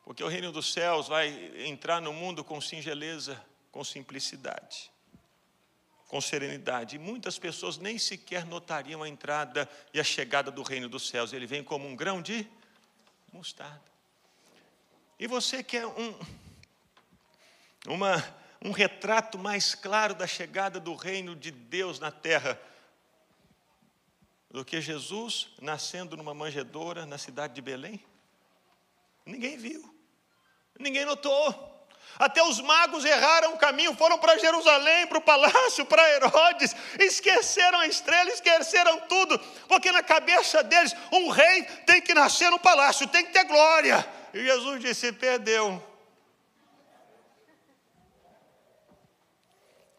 Porque 0.05 0.23
o 0.23 0.29
reino 0.29 0.53
dos 0.53 0.73
céus 0.73 1.09
vai 1.09 1.29
entrar 1.67 2.01
no 2.01 2.13
mundo 2.13 2.45
com 2.45 2.61
singeleza, 2.61 3.45
com 3.73 3.83
simplicidade, 3.83 4.91
com 6.07 6.21
serenidade. 6.21 6.97
E 6.97 6.99
muitas 6.99 7.39
pessoas 7.39 7.79
nem 7.79 7.99
sequer 7.99 8.45
notariam 8.45 9.03
a 9.03 9.09
entrada 9.09 9.69
e 9.93 10.01
a 10.01 10.05
chegada 10.05 10.51
do 10.51 10.63
reino 10.63 10.89
dos 10.89 11.09
céus. 11.09 11.33
Ele 11.33 11.47
vem 11.47 11.65
como 11.65 11.87
um 11.87 11.97
grão 11.97 12.23
de 12.23 12.49
mostarda. 13.33 13.83
E 15.19 15.27
você 15.27 15.63
quer 15.63 15.87
um, 15.87 16.19
uma, 17.87 18.23
um 18.63 18.71
retrato 18.71 19.39
mais 19.39 19.75
claro 19.75 20.15
da 20.15 20.27
chegada 20.27 20.79
do 20.79 20.95
reino 20.95 21.35
de 21.35 21.51
Deus 21.51 21.99
na 21.99 22.11
terra 22.11 22.61
do 24.51 24.65
que 24.65 24.81
Jesus 24.81 25.49
nascendo 25.61 26.17
numa 26.17 26.33
manjedoura 26.33 27.05
na 27.05 27.19
cidade 27.19 27.55
de 27.55 27.61
Belém? 27.61 28.03
Ninguém 29.25 29.57
viu. 29.59 29.95
Ninguém 30.79 31.05
notou. 31.05 31.76
Até 32.19 32.43
os 32.43 32.61
magos 32.61 33.05
erraram 33.05 33.55
o 33.55 33.59
caminho, 33.59 33.95
foram 33.95 34.19
para 34.19 34.39
Jerusalém, 34.39 35.07
para 35.07 35.19
o 35.19 35.23
palácio, 35.23 35.85
para 35.85 36.11
Herodes, 36.15 36.75
esqueceram 36.99 37.81
a 37.81 37.87
estrela, 37.87 38.31
esqueceram 38.31 39.01
tudo, 39.01 39.39
porque 39.69 39.93
na 39.93 40.03
cabeça 40.03 40.63
deles, 40.63 40.95
um 41.13 41.29
rei 41.29 41.63
tem 41.85 42.01
que 42.01 42.15
nascer 42.15 42.51
no 42.51 42.59
palácio, 42.59 43.07
tem 43.07 43.25
que 43.25 43.33
ter 43.33 43.45
glória. 43.45 44.07
E 44.33 44.45
Jesus 44.45 44.81
disse: 44.81 45.13
perdeu. 45.13 45.83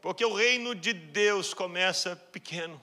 Porque 0.01 0.25
o 0.25 0.33
reino 0.33 0.73
de 0.73 0.93
Deus 0.93 1.53
começa 1.53 2.15
pequeno. 2.15 2.81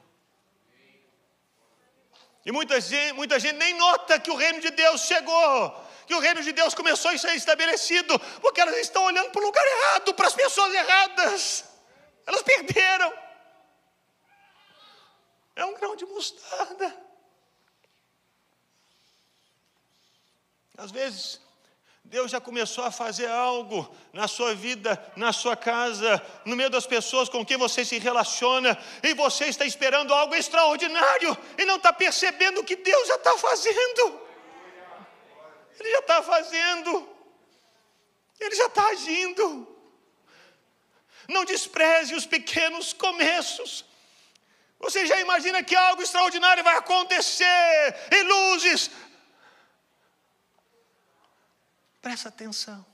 E 2.44 2.52
muita 2.52 2.80
gente, 2.80 3.14
muita 3.14 3.40
gente 3.40 3.56
nem 3.56 3.74
nota 3.74 4.20
que 4.20 4.30
o 4.30 4.36
reino 4.36 4.60
de 4.60 4.70
Deus 4.70 5.00
chegou 5.02 5.83
que 6.06 6.14
o 6.14 6.20
reino 6.20 6.42
de 6.42 6.52
Deus 6.52 6.74
começou 6.74 7.10
a 7.10 7.18
ser 7.18 7.34
estabelecido, 7.34 8.18
porque 8.40 8.60
elas 8.60 8.76
estão 8.78 9.04
olhando 9.04 9.30
para 9.30 9.42
o 9.42 9.46
lugar 9.46 9.64
errado, 9.66 10.14
para 10.14 10.26
as 10.26 10.34
pessoas 10.34 10.72
erradas. 10.74 11.64
Elas 12.26 12.42
perderam. 12.42 13.12
É 15.56 15.64
um 15.64 15.74
grão 15.74 15.94
de 15.94 16.04
mostarda. 16.06 17.04
Às 20.76 20.90
vezes, 20.90 21.40
Deus 22.02 22.30
já 22.30 22.40
começou 22.40 22.84
a 22.84 22.90
fazer 22.90 23.28
algo 23.28 23.88
na 24.12 24.28
sua 24.28 24.54
vida, 24.54 25.00
na 25.16 25.32
sua 25.32 25.56
casa, 25.56 26.20
no 26.44 26.54
meio 26.56 26.68
das 26.68 26.86
pessoas 26.86 27.28
com 27.28 27.44
quem 27.46 27.56
você 27.56 27.84
se 27.84 27.98
relaciona, 27.98 28.76
e 29.02 29.14
você 29.14 29.46
está 29.46 29.64
esperando 29.64 30.12
algo 30.12 30.34
extraordinário 30.34 31.36
e 31.56 31.64
não 31.64 31.76
está 31.76 31.92
percebendo 31.92 32.60
o 32.60 32.64
que 32.64 32.76
Deus 32.76 33.08
já 33.08 33.16
está 33.16 33.38
fazendo. 33.38 34.23
Ele 35.78 35.90
já 35.90 35.98
está 35.98 36.22
fazendo, 36.22 37.08
ele 38.38 38.54
já 38.54 38.66
está 38.66 38.86
agindo. 38.88 39.68
Não 41.28 41.44
despreze 41.44 42.14
os 42.14 42.26
pequenos 42.26 42.92
começos. 42.92 43.84
Você 44.78 45.06
já 45.06 45.18
imagina 45.20 45.62
que 45.62 45.74
algo 45.74 46.02
extraordinário 46.02 46.62
vai 46.62 46.76
acontecer, 46.76 47.96
e 48.10 48.22
luzes. 48.22 48.90
Presta 52.02 52.28
atenção. 52.28 52.84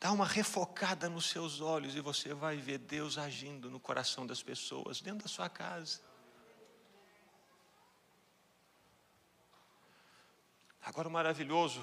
Dá 0.00 0.10
uma 0.10 0.24
refocada 0.24 1.10
nos 1.10 1.28
seus 1.28 1.60
olhos 1.60 1.94
e 1.94 2.00
você 2.00 2.32
vai 2.32 2.56
ver 2.56 2.78
Deus 2.78 3.18
agindo 3.18 3.70
no 3.70 3.78
coração 3.78 4.26
das 4.26 4.42
pessoas, 4.42 5.02
dentro 5.02 5.24
da 5.24 5.28
sua 5.28 5.50
casa. 5.50 6.00
Agora, 10.90 11.06
o 11.06 11.12
maravilhoso 11.12 11.80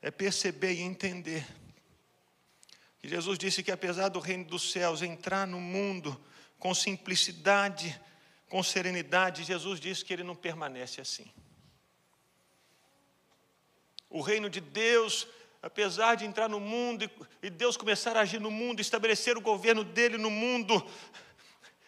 é 0.00 0.10
perceber 0.10 0.72
e 0.72 0.80
entender 0.80 1.46
que 2.98 3.06
Jesus 3.06 3.38
disse 3.38 3.62
que, 3.62 3.70
apesar 3.70 4.08
do 4.08 4.18
reino 4.18 4.46
dos 4.46 4.72
céus 4.72 5.02
entrar 5.02 5.46
no 5.46 5.60
mundo 5.60 6.18
com 6.58 6.74
simplicidade, 6.74 8.00
com 8.48 8.62
serenidade, 8.62 9.44
Jesus 9.44 9.78
disse 9.78 10.02
que 10.02 10.14
ele 10.14 10.22
não 10.22 10.34
permanece 10.34 10.98
assim. 10.98 11.30
O 14.08 14.22
reino 14.22 14.48
de 14.48 14.62
Deus, 14.62 15.28
apesar 15.60 16.14
de 16.14 16.24
entrar 16.24 16.48
no 16.48 16.58
mundo 16.58 17.04
e 17.42 17.50
Deus 17.50 17.76
começar 17.76 18.16
a 18.16 18.20
agir 18.20 18.40
no 18.40 18.50
mundo, 18.50 18.80
estabelecer 18.80 19.36
o 19.36 19.42
governo 19.42 19.84
dele 19.84 20.16
no 20.16 20.30
mundo, 20.30 20.74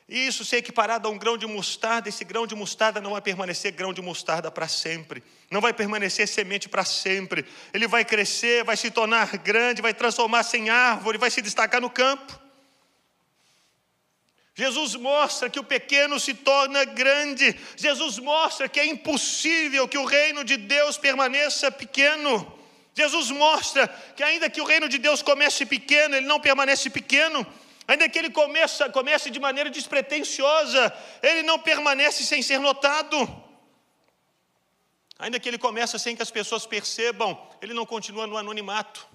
e 0.09 0.27
isso 0.27 0.45
ser 0.45 0.59
equiparado 0.59 1.09
a 1.09 1.11
um 1.11 1.17
grão 1.17 1.39
de 1.39 1.47
mostarda, 1.47 2.09
esse 2.09 2.25
grão 2.25 2.47
de 2.47 2.55
mostarda 2.55 3.01
não 3.01 3.13
vai 3.13 3.23
permanecer 3.23 3.73
grão 3.73 3.93
de 3.93 4.03
mostarda 4.03 4.51
para 4.51 4.69
sempre, 4.69 5.23
não 5.51 5.63
vai 5.63 5.73
permanecer 5.73 6.29
semente 6.29 6.69
para 6.69 6.85
sempre. 6.85 7.45
Ele 7.73 7.87
vai 7.87 8.05
crescer, 8.05 8.65
vai 8.65 8.77
se 8.77 8.91
tornar 8.91 9.39
grande, 9.39 9.81
vai 9.81 9.95
transformar-se 9.95 10.59
em 10.59 10.69
árvore, 10.69 11.17
vai 11.17 11.31
se 11.31 11.41
destacar 11.41 11.81
no 11.81 11.89
campo. 11.89 12.39
Jesus 14.55 14.95
mostra 14.95 15.49
que 15.49 15.59
o 15.59 15.65
pequeno 15.65 16.21
se 16.21 16.35
torna 16.35 16.85
grande. 16.85 17.59
Jesus 17.77 18.19
mostra 18.19 18.69
que 18.69 18.79
é 18.79 18.87
impossível 18.87 19.89
que 19.89 19.99
o 19.99 20.05
reino 20.05 20.45
de 20.45 20.57
Deus 20.57 20.99
permaneça 20.99 21.73
pequeno. 21.73 22.53
Jesus 22.95 23.31
mostra 23.31 23.89
que, 24.15 24.23
ainda 24.23 24.49
que 24.49 24.61
o 24.61 24.65
reino 24.65 24.89
de 24.89 24.99
Deus 24.99 25.23
comece 25.23 25.67
pequeno, 25.67 26.15
ele 26.15 26.27
não 26.27 26.39
permanece 26.39 26.89
pequeno. 26.89 27.45
Ainda 27.87 28.09
que 28.09 28.19
ele 28.19 28.31
comece, 28.31 28.89
comece 28.91 29.31
de 29.31 29.39
maneira 29.39 29.69
despretensiosa, 29.69 30.93
ele 31.23 31.43
não 31.43 31.59
permanece 31.59 32.25
sem 32.25 32.43
ser 32.43 32.59
notado. 32.59 33.17
Ainda 35.19 35.39
que 35.39 35.49
ele 35.49 35.59
comece 35.59 35.99
sem 35.99 36.17
que 36.17 36.23
as 36.23 36.31
pessoas 36.31 36.67
percebam, 36.67 37.39
ele 37.61 37.75
não 37.75 37.85
continua 37.85 38.27
no 38.27 38.37
anonimato. 38.37 39.07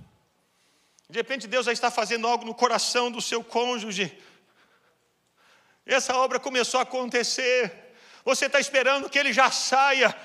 De 1.10 1.17
repente 1.17 1.47
Deus 1.47 1.65
já 1.65 1.71
está 1.71 1.89
fazendo 1.89 2.27
algo 2.27 2.45
no 2.45 2.53
coração 2.53 3.12
do 3.12 3.19
seu 3.19 3.43
cônjuge. 3.43 4.15
Essa 5.86 6.15
obra 6.15 6.39
começou 6.39 6.79
a 6.79 6.84
acontecer. 6.84 7.95
Você 8.23 8.45
está 8.45 8.60
esperando 8.60 9.10
que 9.10 9.17
ele 9.17 9.34
já 9.34 9.49
saia 9.49 10.15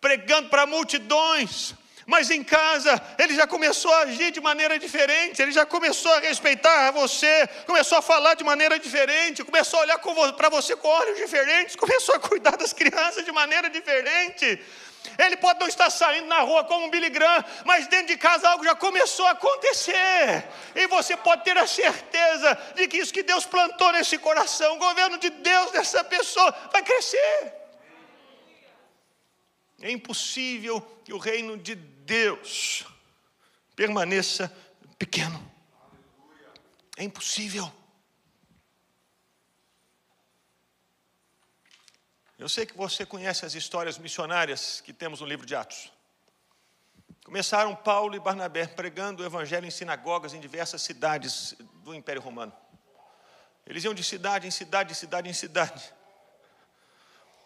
pregando 0.00 0.50
para 0.50 0.66
multidões 0.66 1.74
mas 2.06 2.30
em 2.30 2.42
casa 2.44 3.02
ele 3.18 3.34
já 3.34 3.46
começou 3.46 3.92
a 3.92 4.02
agir 4.02 4.30
de 4.30 4.40
maneira 4.40 4.78
diferente, 4.78 5.42
ele 5.42 5.50
já 5.50 5.66
começou 5.66 6.12
a 6.14 6.20
respeitar 6.20 6.92
você, 6.92 7.48
começou 7.66 7.98
a 7.98 8.02
falar 8.02 8.34
de 8.34 8.44
maneira 8.44 8.78
diferente, 8.78 9.42
começou 9.42 9.80
a 9.80 9.82
olhar 9.82 9.98
para 9.98 10.48
você 10.48 10.76
com 10.76 10.86
olhos 10.86 11.18
diferentes, 11.18 11.74
começou 11.74 12.14
a 12.14 12.20
cuidar 12.20 12.56
das 12.56 12.72
crianças 12.72 13.24
de 13.24 13.32
maneira 13.32 13.68
diferente. 13.68 14.62
Ele 15.18 15.36
pode 15.36 15.60
não 15.60 15.68
estar 15.68 15.88
saindo 15.88 16.26
na 16.26 16.40
rua 16.40 16.64
como 16.64 16.86
um 16.86 16.90
Billy 16.90 17.10
Graham, 17.10 17.44
mas 17.64 17.86
dentro 17.86 18.08
de 18.08 18.16
casa 18.16 18.48
algo 18.48 18.64
já 18.64 18.74
começou 18.74 19.26
a 19.26 19.30
acontecer. 19.30 20.44
E 20.74 20.86
você 20.88 21.16
pode 21.16 21.44
ter 21.44 21.56
a 21.56 21.66
certeza 21.66 22.58
de 22.74 22.88
que 22.88 22.98
isso 22.98 23.12
que 23.12 23.22
Deus 23.22 23.46
plantou 23.46 23.92
nesse 23.92 24.18
coração, 24.18 24.74
o 24.74 24.78
governo 24.78 25.16
de 25.18 25.30
Deus 25.30 25.70
dessa 25.70 26.02
pessoa, 26.02 26.52
vai 26.72 26.82
crescer. 26.82 27.52
É 29.80 29.90
impossível 29.90 30.80
que 31.04 31.12
o 31.12 31.18
reino 31.18 31.56
de 31.56 31.74
Deus 31.76 31.95
permaneça 33.74 34.54
pequeno. 34.98 35.38
É 36.96 37.04
impossível. 37.04 37.70
Eu 42.38 42.48
sei 42.48 42.66
que 42.66 42.76
você 42.76 43.06
conhece 43.06 43.44
as 43.44 43.54
histórias 43.54 43.98
missionárias 43.98 44.80
que 44.80 44.92
temos 44.92 45.20
no 45.20 45.26
livro 45.26 45.46
de 45.46 45.54
Atos. 45.54 45.90
Começaram 47.24 47.74
Paulo 47.74 48.14
e 48.14 48.20
Barnabé 48.20 48.66
pregando 48.66 49.22
o 49.22 49.26
evangelho 49.26 49.66
em 49.66 49.70
sinagogas 49.70 50.32
em 50.32 50.40
diversas 50.40 50.82
cidades 50.82 51.56
do 51.82 51.94
Império 51.94 52.22
Romano. 52.22 52.52
Eles 53.66 53.82
iam 53.84 53.92
de 53.94 54.04
cidade 54.04 54.46
em 54.46 54.50
cidade, 54.50 54.90
de 54.90 54.94
cidade 54.94 55.28
em 55.28 55.32
cidade. 55.32 55.92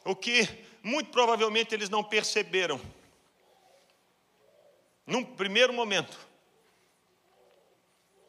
O 0.04 0.14
que 0.14 0.66
muito 0.82 1.10
provavelmente 1.10 1.74
eles 1.74 1.88
não 1.88 2.04
perceberam 2.04 2.80
num 5.10 5.24
primeiro 5.24 5.72
momento, 5.72 6.16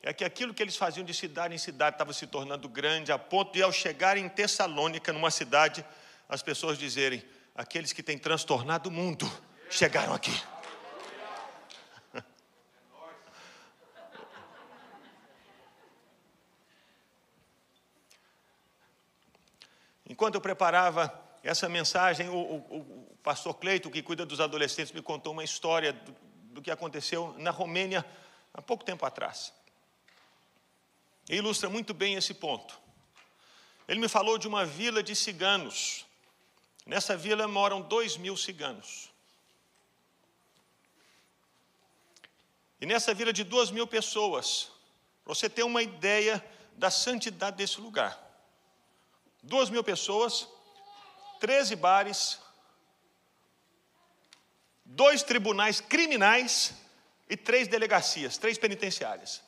é 0.02 0.12
que 0.12 0.24
aquilo 0.24 0.52
que 0.52 0.64
eles 0.64 0.76
faziam 0.76 1.06
de 1.06 1.14
cidade 1.14 1.54
em 1.54 1.60
cidade 1.60 1.94
estava 1.94 2.12
se 2.12 2.26
tornando 2.26 2.68
grande, 2.68 3.12
a 3.12 3.20
ponto 3.20 3.54
de, 3.54 3.62
ao 3.62 3.72
chegar 3.72 4.18
em 4.18 4.28
Tessalônica, 4.28 5.14
numa 5.14 5.30
cidade, 5.30 5.86
as 6.28 6.42
pessoas 6.42 6.80
dizerem: 6.80 7.24
aqueles 7.54 7.94
que 7.94 8.02
têm 8.02 8.18
transtornado 8.18 8.90
o 8.90 8.92
mundo 8.92 9.32
chegaram 9.70 10.12
aqui. 10.12 10.34
Enquanto 20.10 20.34
eu 20.34 20.42
preparava 20.42 21.14
essa 21.44 21.70
mensagem, 21.70 22.28
o, 22.28 22.34
o, 22.34 22.56
o 23.12 23.18
pastor 23.22 23.54
Cleito, 23.54 23.92
que 23.92 24.02
cuida 24.02 24.26
dos 24.26 24.40
adolescentes, 24.42 24.92
me 24.92 25.04
contou 25.04 25.32
uma 25.32 25.44
história 25.44 25.96
do, 26.62 26.64
que 26.64 26.72
aconteceu 26.72 27.34
na 27.40 27.50
Romênia 27.50 28.06
há 28.54 28.62
pouco 28.62 28.86
tempo 28.86 29.06
atrás. 29.06 29.52
E 31.28 31.36
ilustra 31.36 31.70
muito 31.70 31.94
bem 31.94 32.16
esse 32.16 32.34
ponto. 32.34 32.80
Ele 33.88 34.00
me 34.00 34.08
falou 34.08 34.38
de 34.38 34.48
uma 34.48 34.66
vila 34.66 35.02
de 35.02 35.16
ciganos. 35.16 36.06
Nessa 36.86 37.18
vila 37.18 37.48
moram 37.48 37.82
dois 37.82 38.16
mil 38.16 38.38
ciganos. 38.38 39.10
E 42.80 42.86
nessa 42.86 43.14
vila 43.14 43.34
de 43.34 43.44
duas 43.44 43.70
mil 43.70 43.86
pessoas, 43.86 44.72
para 45.24 45.36
você 45.36 45.50
ter 45.50 45.64
uma 45.64 45.84
ideia 45.84 46.44
da 46.74 46.90
santidade 46.90 47.58
desse 47.58 47.80
lugar. 47.80 48.20
Duas 49.44 49.70
mil 49.70 49.84
pessoas, 49.84 50.48
treze 51.40 51.76
bares, 51.76 52.40
dois 54.92 55.24
tribunais 55.24 55.80
criminais 55.80 56.74
e 57.30 57.38
três 57.38 57.68
delegacias, 57.68 58.38
três 58.38 58.58
penitenciárias. 58.58 59.42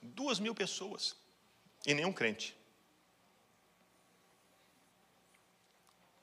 Duas 0.00 0.38
mil 0.38 0.54
pessoas 0.54 1.16
e 1.86 1.92
nenhum 1.92 2.12
crente. 2.12 2.56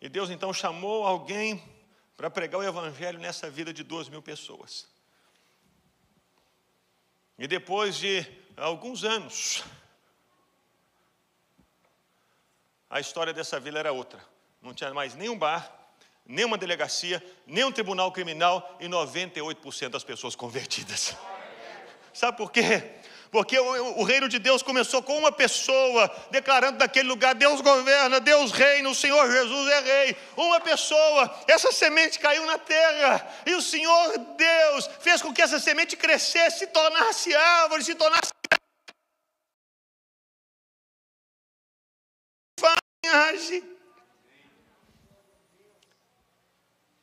E 0.01 0.09
Deus 0.09 0.29
então 0.29 0.53
chamou 0.53 1.05
alguém 1.05 1.63
para 2.17 2.29
pregar 2.29 2.59
o 2.59 2.63
evangelho 2.63 3.19
nessa 3.19 3.49
vida 3.49 3.73
de 3.73 3.83
duas 3.83 4.09
mil 4.09 4.21
pessoas. 4.21 4.87
E 7.37 7.47
depois 7.47 7.95
de 7.95 8.25
alguns 8.57 9.03
anos, 9.03 9.63
a 12.89 12.99
história 12.99 13.33
dessa 13.33 13.59
vila 13.59 13.79
era 13.79 13.91
outra. 13.91 14.23
Não 14.61 14.73
tinha 14.73 14.93
mais 14.93 15.15
nenhum 15.15 15.37
bar, 15.37 15.82
nenhuma 16.25 16.57
delegacia, 16.57 17.23
nenhum 17.45 17.71
tribunal 17.71 18.11
criminal 18.11 18.77
e 18.79 18.87
98% 18.87 19.89
das 19.89 20.03
pessoas 20.03 20.35
convertidas. 20.35 21.15
Sabe 22.13 22.37
por 22.37 22.51
quê? 22.51 22.83
Porque 23.33 23.57
o, 23.57 23.99
o, 23.99 24.03
reino 24.03 24.29
de 24.29 24.37
Deus 24.37 24.61
começou 24.61 25.01
com 25.01 25.17
uma 25.17 25.31
pessoa 25.31 26.07
declarando 26.29 26.77
naquele 26.77 27.09
lugar: 27.09 27.33
Deus 27.33 27.61
governa, 27.61 28.19
Deus 28.19 28.51
reina, 28.51 28.87
o 28.87 28.93
Senhor 28.93 29.29
Jesus 29.31 29.71
é 29.71 29.79
rei. 29.79 30.17
Uma 30.37 30.59
pessoa, 30.59 31.43
essa 31.47 31.71
semente 31.71 32.19
caiu 32.19 32.45
na 32.45 32.59
terra, 32.59 33.27
e 33.47 33.55
o 33.55 33.61
Senhor 33.61 34.19
Deus 34.37 34.87
fez 34.99 35.19
com 35.19 35.33
que 35.33 35.41
essa 35.41 35.59
semente 35.59 35.97
crescesse, 35.97 36.59
se 36.59 36.67
tornasse 36.67 37.33
árvore, 37.33 37.83
se 37.83 37.95
tornasse. 37.95 38.31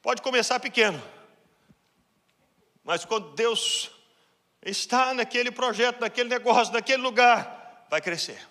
Pode 0.03 0.23
começar 0.23 0.59
pequeno, 0.59 1.03
mas 2.83 3.05
quando 3.05 3.35
Deus 3.35 3.91
está 4.65 5.13
naquele 5.13 5.51
projeto, 5.51 6.01
naquele 6.01 6.29
negócio, 6.29 6.73
naquele 6.73 7.03
lugar, 7.03 7.87
vai 7.91 8.01
crescer. 8.01 8.49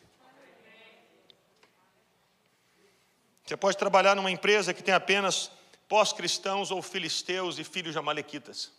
Você 3.44 3.58
pode 3.58 3.78
trabalhar 3.78 4.16
numa 4.16 4.30
empresa 4.30 4.76
que 4.76 4.84
tem 4.84 4.94
apenas 4.94 5.52
pós-cristãos 5.88 6.70
ou 6.70 6.84
filisteus 6.84 7.58
e 7.58 7.64
filhos 7.64 7.94
de 7.94 7.98
amalequitas. 8.00 8.72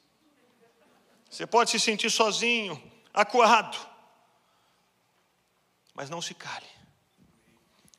Você 1.29 1.45
pode 1.45 1.71
se 1.71 1.81
sentir 1.81 2.09
sozinho, 2.09 2.81
acuado, 3.13 3.77
mas 5.93 6.09
não 6.09 6.23
se 6.23 6.35
cale. 6.35 6.67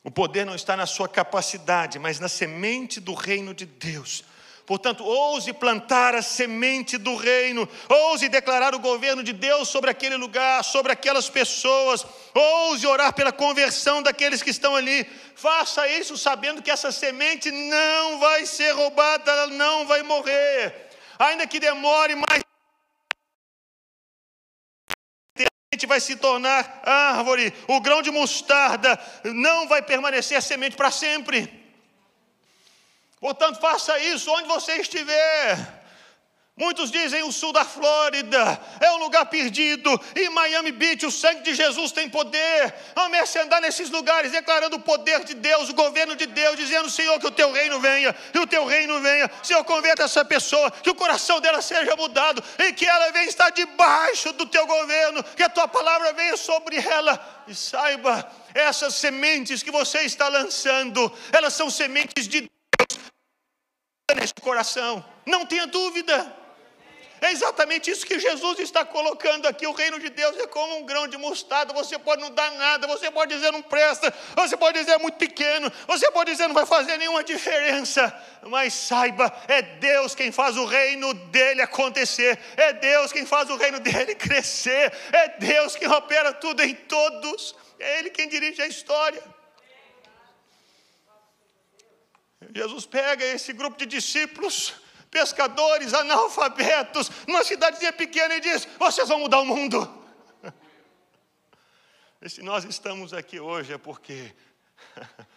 O 0.02 0.10
poder 0.10 0.46
não 0.46 0.54
está 0.54 0.74
na 0.74 0.86
sua 0.86 1.08
capacidade, 1.08 1.98
mas 1.98 2.18
na 2.18 2.28
semente 2.28 3.00
do 3.00 3.12
reino 3.12 3.52
de 3.52 3.66
Deus 3.66 4.24
Portanto, 4.72 5.04
ouse 5.04 5.52
plantar 5.52 6.14
a 6.14 6.22
semente 6.22 6.96
do 6.96 7.14
reino, 7.14 7.68
ouse 7.90 8.26
declarar 8.26 8.74
o 8.74 8.78
governo 8.78 9.22
de 9.22 9.30
Deus 9.30 9.68
sobre 9.68 9.90
aquele 9.90 10.16
lugar, 10.16 10.64
sobre 10.64 10.90
aquelas 10.90 11.28
pessoas, 11.28 12.06
ouse 12.34 12.86
orar 12.86 13.12
pela 13.12 13.30
conversão 13.30 14.02
daqueles 14.02 14.40
que 14.40 14.48
estão 14.48 14.74
ali. 14.74 15.04
Faça 15.36 15.86
isso 15.88 16.16
sabendo 16.16 16.62
que 16.62 16.70
essa 16.70 16.90
semente 16.90 17.50
não 17.50 18.18
vai 18.18 18.46
ser 18.46 18.70
roubada, 18.72 19.30
ela 19.30 19.46
não 19.48 19.86
vai 19.86 20.02
morrer, 20.02 20.88
ainda 21.18 21.46
que 21.46 21.60
demore 21.60 22.14
mais. 22.14 22.42
vai 25.86 26.00
se 26.00 26.16
tornar 26.16 26.80
árvore, 26.82 27.52
o 27.68 27.78
grão 27.78 28.00
de 28.00 28.10
mostarda 28.10 28.98
não 29.24 29.68
vai 29.68 29.82
permanecer 29.82 30.38
a 30.38 30.40
semente 30.40 30.76
para 30.76 30.90
sempre. 30.90 31.61
Portanto, 33.22 33.60
faça 33.60 33.96
isso 34.00 34.28
onde 34.32 34.48
você 34.48 34.78
estiver. 34.78 35.56
Muitos 36.56 36.90
dizem 36.90 37.22
o 37.22 37.30
sul 37.30 37.52
da 37.52 37.64
Flórida 37.64 38.60
é 38.80 38.90
um 38.92 38.98
lugar 38.98 39.24
perdido, 39.26 39.88
e 40.14 40.28
Miami 40.28 40.72
Beach, 40.72 41.06
o 41.06 41.10
sangue 41.10 41.42
de 41.42 41.54
Jesus 41.54 41.92
tem 41.92 42.10
poder. 42.10 42.74
Comece 42.94 43.38
a 43.38 43.44
andar 43.44 43.60
nesses 43.60 43.88
lugares, 43.90 44.32
declarando 44.32 44.76
o 44.76 44.80
poder 44.80 45.22
de 45.22 45.34
Deus, 45.34 45.70
o 45.70 45.74
governo 45.74 46.16
de 46.16 46.26
Deus, 46.26 46.56
dizendo: 46.56 46.90
Senhor, 46.90 47.18
que 47.20 47.26
o 47.28 47.30
teu 47.30 47.52
reino 47.52 47.78
venha, 47.78 48.14
e 48.34 48.38
o 48.40 48.46
teu 48.46 48.66
reino 48.66 49.00
venha. 49.00 49.30
Senhor, 49.40 49.64
converta 49.64 50.02
essa 50.02 50.24
pessoa, 50.24 50.68
que 50.72 50.90
o 50.90 50.94
coração 50.94 51.40
dela 51.40 51.62
seja 51.62 51.94
mudado, 51.94 52.42
e 52.58 52.72
que 52.72 52.84
ela 52.84 53.12
venha 53.12 53.26
estar 53.26 53.50
debaixo 53.50 54.32
do 54.32 54.44
teu 54.44 54.66
governo, 54.66 55.22
que 55.22 55.44
a 55.44 55.48
tua 55.48 55.68
palavra 55.68 56.12
venha 56.12 56.36
sobre 56.36 56.76
ela. 56.76 57.44
E 57.46 57.54
saiba, 57.54 58.30
essas 58.52 58.96
sementes 58.96 59.62
que 59.62 59.70
você 59.70 60.00
está 60.00 60.26
lançando, 60.26 61.10
elas 61.32 61.54
são 61.54 61.70
sementes 61.70 62.26
de 62.26 62.50
neste 64.14 64.40
coração, 64.40 65.04
não 65.26 65.46
tenha 65.46 65.66
dúvida. 65.66 66.42
É 67.22 67.30
exatamente 67.30 67.88
isso 67.88 68.04
que 68.04 68.18
Jesus 68.18 68.58
está 68.58 68.84
colocando 68.84 69.46
aqui. 69.46 69.64
O 69.64 69.72
reino 69.72 70.00
de 70.00 70.10
Deus 70.10 70.36
é 70.38 70.46
como 70.48 70.78
um 70.78 70.84
grão 70.84 71.06
de 71.06 71.16
mostarda. 71.16 71.72
Você 71.72 71.96
pode 71.96 72.20
não 72.20 72.32
dar 72.32 72.50
nada, 72.54 72.88
você 72.88 73.12
pode 73.12 73.32
dizer 73.32 73.52
não 73.52 73.62
presta, 73.62 74.12
você 74.34 74.56
pode 74.56 74.76
dizer 74.76 74.94
é 74.94 74.98
muito 74.98 75.18
pequeno, 75.18 75.70
você 75.86 76.10
pode 76.10 76.32
dizer 76.32 76.48
não 76.48 76.54
vai 76.54 76.66
fazer 76.66 76.96
nenhuma 76.96 77.22
diferença. 77.22 78.12
Mas 78.42 78.74
saiba, 78.74 79.32
é 79.46 79.62
Deus 79.62 80.16
quem 80.16 80.32
faz 80.32 80.56
o 80.56 80.64
reino 80.64 81.14
dele 81.14 81.62
acontecer, 81.62 82.36
é 82.56 82.72
Deus 82.72 83.12
quem 83.12 83.24
faz 83.24 83.48
o 83.50 83.56
reino 83.56 83.78
dele 83.78 84.16
crescer, 84.16 84.92
é 85.12 85.28
Deus 85.38 85.76
quem 85.76 85.88
opera 85.88 86.32
tudo 86.32 86.60
em 86.64 86.74
todos, 86.74 87.54
é 87.78 88.00
Ele 88.00 88.10
quem 88.10 88.28
dirige 88.28 88.60
a 88.62 88.66
história. 88.66 89.22
Jesus 92.54 92.86
pega 92.86 93.24
esse 93.24 93.52
grupo 93.52 93.78
de 93.78 93.86
discípulos, 93.86 94.74
pescadores, 95.10 95.94
analfabetos, 95.94 97.10
numa 97.26 97.42
cidadezinha 97.44 97.92
pequena 97.92 98.34
e 98.36 98.40
diz: 98.40 98.66
Vocês 98.78 99.08
vão 99.08 99.20
mudar 99.20 99.40
o 99.40 99.46
mundo. 99.46 100.02
E 102.24 102.30
se 102.30 102.40
nós 102.40 102.62
estamos 102.62 103.12
aqui 103.12 103.40
hoje 103.40 103.72
é 103.72 103.78
porque. 103.78 104.32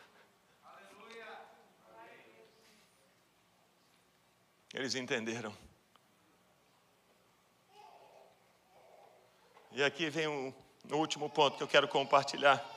Eles 4.72 4.94
entenderam. 4.94 5.52
E 9.72 9.84
aqui 9.84 10.12
vem 10.12 10.28
o 10.28 10.54
último 10.92 11.28
ponto 11.28 11.58
que 11.58 11.64
eu 11.64 11.68
quero 11.68 11.88
compartilhar. 11.88 12.75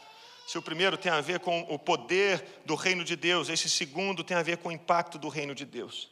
Se 0.49 0.57
o 0.57 0.63
primeiro 0.63 0.97
tem 0.97 1.13
a 1.13 1.21
ver 1.21 1.41
com 1.41 1.61
o 1.69 1.79
poder 1.79 2.43
do 2.65 2.75
reino 2.75 3.05
de 3.05 3.15
Deus, 3.15 3.51
esse 3.51 3.69
segundo 3.69 4.25
tem 4.25 4.35
a 4.35 4.43
ver 4.43 4.57
com 4.57 4.71
o 4.71 4.73
impacto 4.73 5.19
do 5.19 5.29
reino 5.29 5.55
de 5.55 5.67
Deus. 5.67 6.09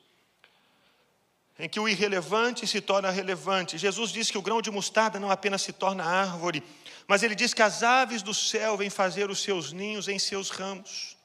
Em 1.59 1.66
que 1.66 1.81
o 1.81 1.88
irrelevante 1.88 2.66
se 2.66 2.83
torna 2.83 3.09
relevante. 3.09 3.79
Jesus 3.79 4.11
disse 4.12 4.31
que 4.31 4.37
o 4.37 4.42
grão 4.42 4.61
de 4.61 4.70
mostarda 4.70 5.18
não 5.18 5.31
apenas 5.31 5.62
se 5.62 5.72
torna 5.72 6.05
árvore, 6.05 6.62
mas 7.07 7.22
ele 7.22 7.35
diz 7.35 7.55
que 7.55 7.62
as 7.62 7.83
aves 7.83 8.20
do 8.20 8.35
céu 8.35 8.77
vêm 8.77 8.90
fazer 8.90 9.31
os 9.31 9.42
seus 9.42 9.72
ninhos 9.72 10.07
em 10.07 10.18
seus 10.18 10.51
ramos. 10.51 11.16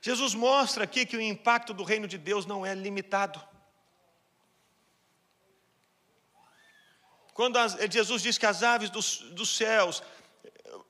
Jesus 0.00 0.34
mostra 0.34 0.84
aqui 0.84 1.04
que 1.04 1.16
o 1.16 1.20
impacto 1.20 1.74
do 1.74 1.82
reino 1.82 2.06
de 2.06 2.16
Deus 2.16 2.46
não 2.46 2.64
é 2.64 2.76
limitado. 2.76 3.42
Quando 7.34 7.56
as, 7.56 7.72
Jesus 7.90 8.22
diz 8.22 8.38
que 8.38 8.46
as 8.46 8.62
aves 8.62 8.88
dos, 8.88 9.18
dos 9.32 9.56
céus 9.56 10.00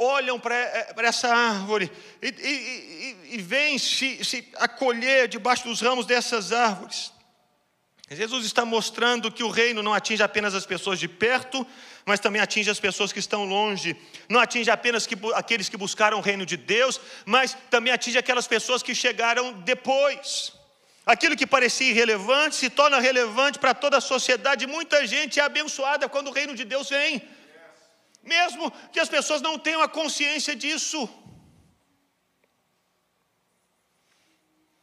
olham 0.00 0.40
para 0.40 0.54
eh, 0.56 0.94
essa 1.02 1.28
árvore 1.28 1.92
e, 2.22 2.28
e, 2.28 3.26
e, 3.30 3.34
e 3.34 3.42
vêm 3.42 3.78
se, 3.78 4.24
se 4.24 4.48
acolher 4.56 5.28
debaixo 5.28 5.68
dos 5.68 5.82
ramos 5.82 6.06
dessas 6.06 6.52
árvores. 6.52 7.12
Jesus 8.12 8.44
está 8.44 8.64
mostrando 8.64 9.30
que 9.30 9.44
o 9.44 9.50
reino 9.50 9.84
não 9.84 9.94
atinge 9.94 10.20
apenas 10.20 10.52
as 10.52 10.66
pessoas 10.66 10.98
de 10.98 11.06
perto, 11.06 11.64
mas 12.04 12.18
também 12.18 12.42
atinge 12.42 12.68
as 12.68 12.80
pessoas 12.80 13.12
que 13.12 13.20
estão 13.20 13.44
longe. 13.44 13.94
Não 14.28 14.40
atinge 14.40 14.68
apenas 14.68 15.06
que, 15.06 15.16
aqueles 15.34 15.68
que 15.68 15.76
buscaram 15.76 16.18
o 16.18 16.20
reino 16.20 16.44
de 16.44 16.56
Deus, 16.56 17.00
mas 17.24 17.56
também 17.70 17.92
atinge 17.92 18.18
aquelas 18.18 18.48
pessoas 18.48 18.82
que 18.82 18.96
chegaram 18.96 19.52
depois. 19.52 20.52
Aquilo 21.06 21.36
que 21.36 21.46
parecia 21.46 21.90
irrelevante 21.90 22.56
se 22.56 22.68
torna 22.68 22.98
relevante 22.98 23.60
para 23.60 23.74
toda 23.74 23.98
a 23.98 24.00
sociedade. 24.00 24.66
Muita 24.66 25.06
gente 25.06 25.38
é 25.38 25.44
abençoada 25.44 26.08
quando 26.08 26.28
o 26.28 26.32
reino 26.32 26.56
de 26.56 26.64
Deus 26.64 26.88
vem 26.90 27.22
mesmo 28.22 28.70
que 28.92 29.00
as 29.00 29.08
pessoas 29.08 29.40
não 29.40 29.58
tenham 29.58 29.82
a 29.82 29.88
consciência 29.88 30.54
disso. 30.54 31.08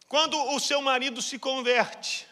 Quando 0.08 0.42
o 0.56 0.60
seu 0.60 0.82
marido 0.82 1.22
se 1.22 1.38
converte, 1.38 2.28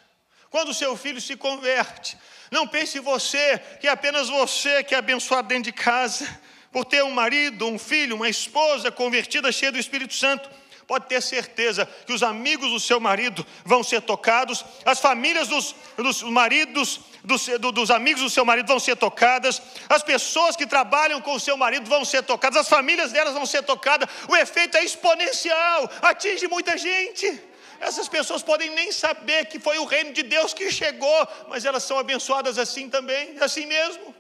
quando 0.50 0.70
o 0.70 0.74
seu 0.74 0.96
filho 0.96 1.20
se 1.20 1.36
converte, 1.36 2.18
não 2.50 2.68
pense 2.68 3.00
você 3.00 3.58
que 3.80 3.88
é 3.88 3.92
apenas 3.92 4.30
você 4.30 4.84
que 4.84 4.96
é 4.96 4.98
abençoado 4.98 5.48
dentro 5.48 5.66
de 5.66 5.74
casa, 5.74 6.26
por 6.72 6.86
ter 6.86 7.04
um 7.04 7.12
marido, 7.12 7.68
um 7.68 7.80
filho, 7.80 8.16
uma 8.16 8.30
esposa 8.30 8.92
convertida, 8.92 9.52
cheia 9.52 9.72
do 9.72 9.80
Espírito 9.80 10.14
Santo. 10.14 10.50
Pode 10.86 11.08
ter 11.08 11.22
certeza 11.22 11.86
que 12.06 12.14
os 12.14 12.22
amigos 12.22 12.70
do 12.70 12.80
seu 12.80 13.00
marido 13.00 13.46
vão 13.64 13.84
ser 13.84 14.02
tocados, 14.02 14.64
as 14.86 15.00
famílias 15.00 15.48
dos, 15.48 15.76
dos 15.98 16.22
maridos, 16.24 17.00
dos, 17.26 17.48
dos 17.60 17.92
amigos 17.92 18.22
do 18.22 18.30
seu 18.30 18.46
marido 18.46 18.68
vão 18.68 18.80
ser 18.80 18.96
tocadas, 18.96 19.62
as 19.90 20.04
pessoas 20.04 20.56
que 20.56 20.66
trabalham 20.66 21.20
com 21.22 21.34
o 21.34 21.40
seu 21.40 21.58
marido 21.58 21.90
vão 21.90 22.06
ser 22.06 22.24
tocadas, 22.24 22.58
as 22.58 22.70
famílias 22.70 23.12
delas 23.12 23.34
vão 23.34 23.46
ser 23.46 23.64
tocadas, 23.64 24.08
o 24.28 24.36
efeito 24.36 24.78
é 24.78 24.84
exponencial, 24.84 25.90
atinge 26.02 26.48
muita 26.48 26.78
gente. 26.78 27.42
Essas 27.80 28.08
pessoas 28.08 28.42
podem 28.42 28.70
nem 28.72 28.92
saber 28.92 29.46
que 29.46 29.60
foi 29.60 29.78
o 29.78 29.86
reino 29.86 30.14
de 30.14 30.24
Deus 30.24 30.54
que 30.54 30.72
chegou, 30.72 31.28
mas 31.50 31.66
elas 31.66 31.84
são 31.84 32.00
abençoadas 32.00 32.58
assim 32.58 32.90
também, 32.90 33.38
assim 33.42 33.66
mesmo. 33.66 34.16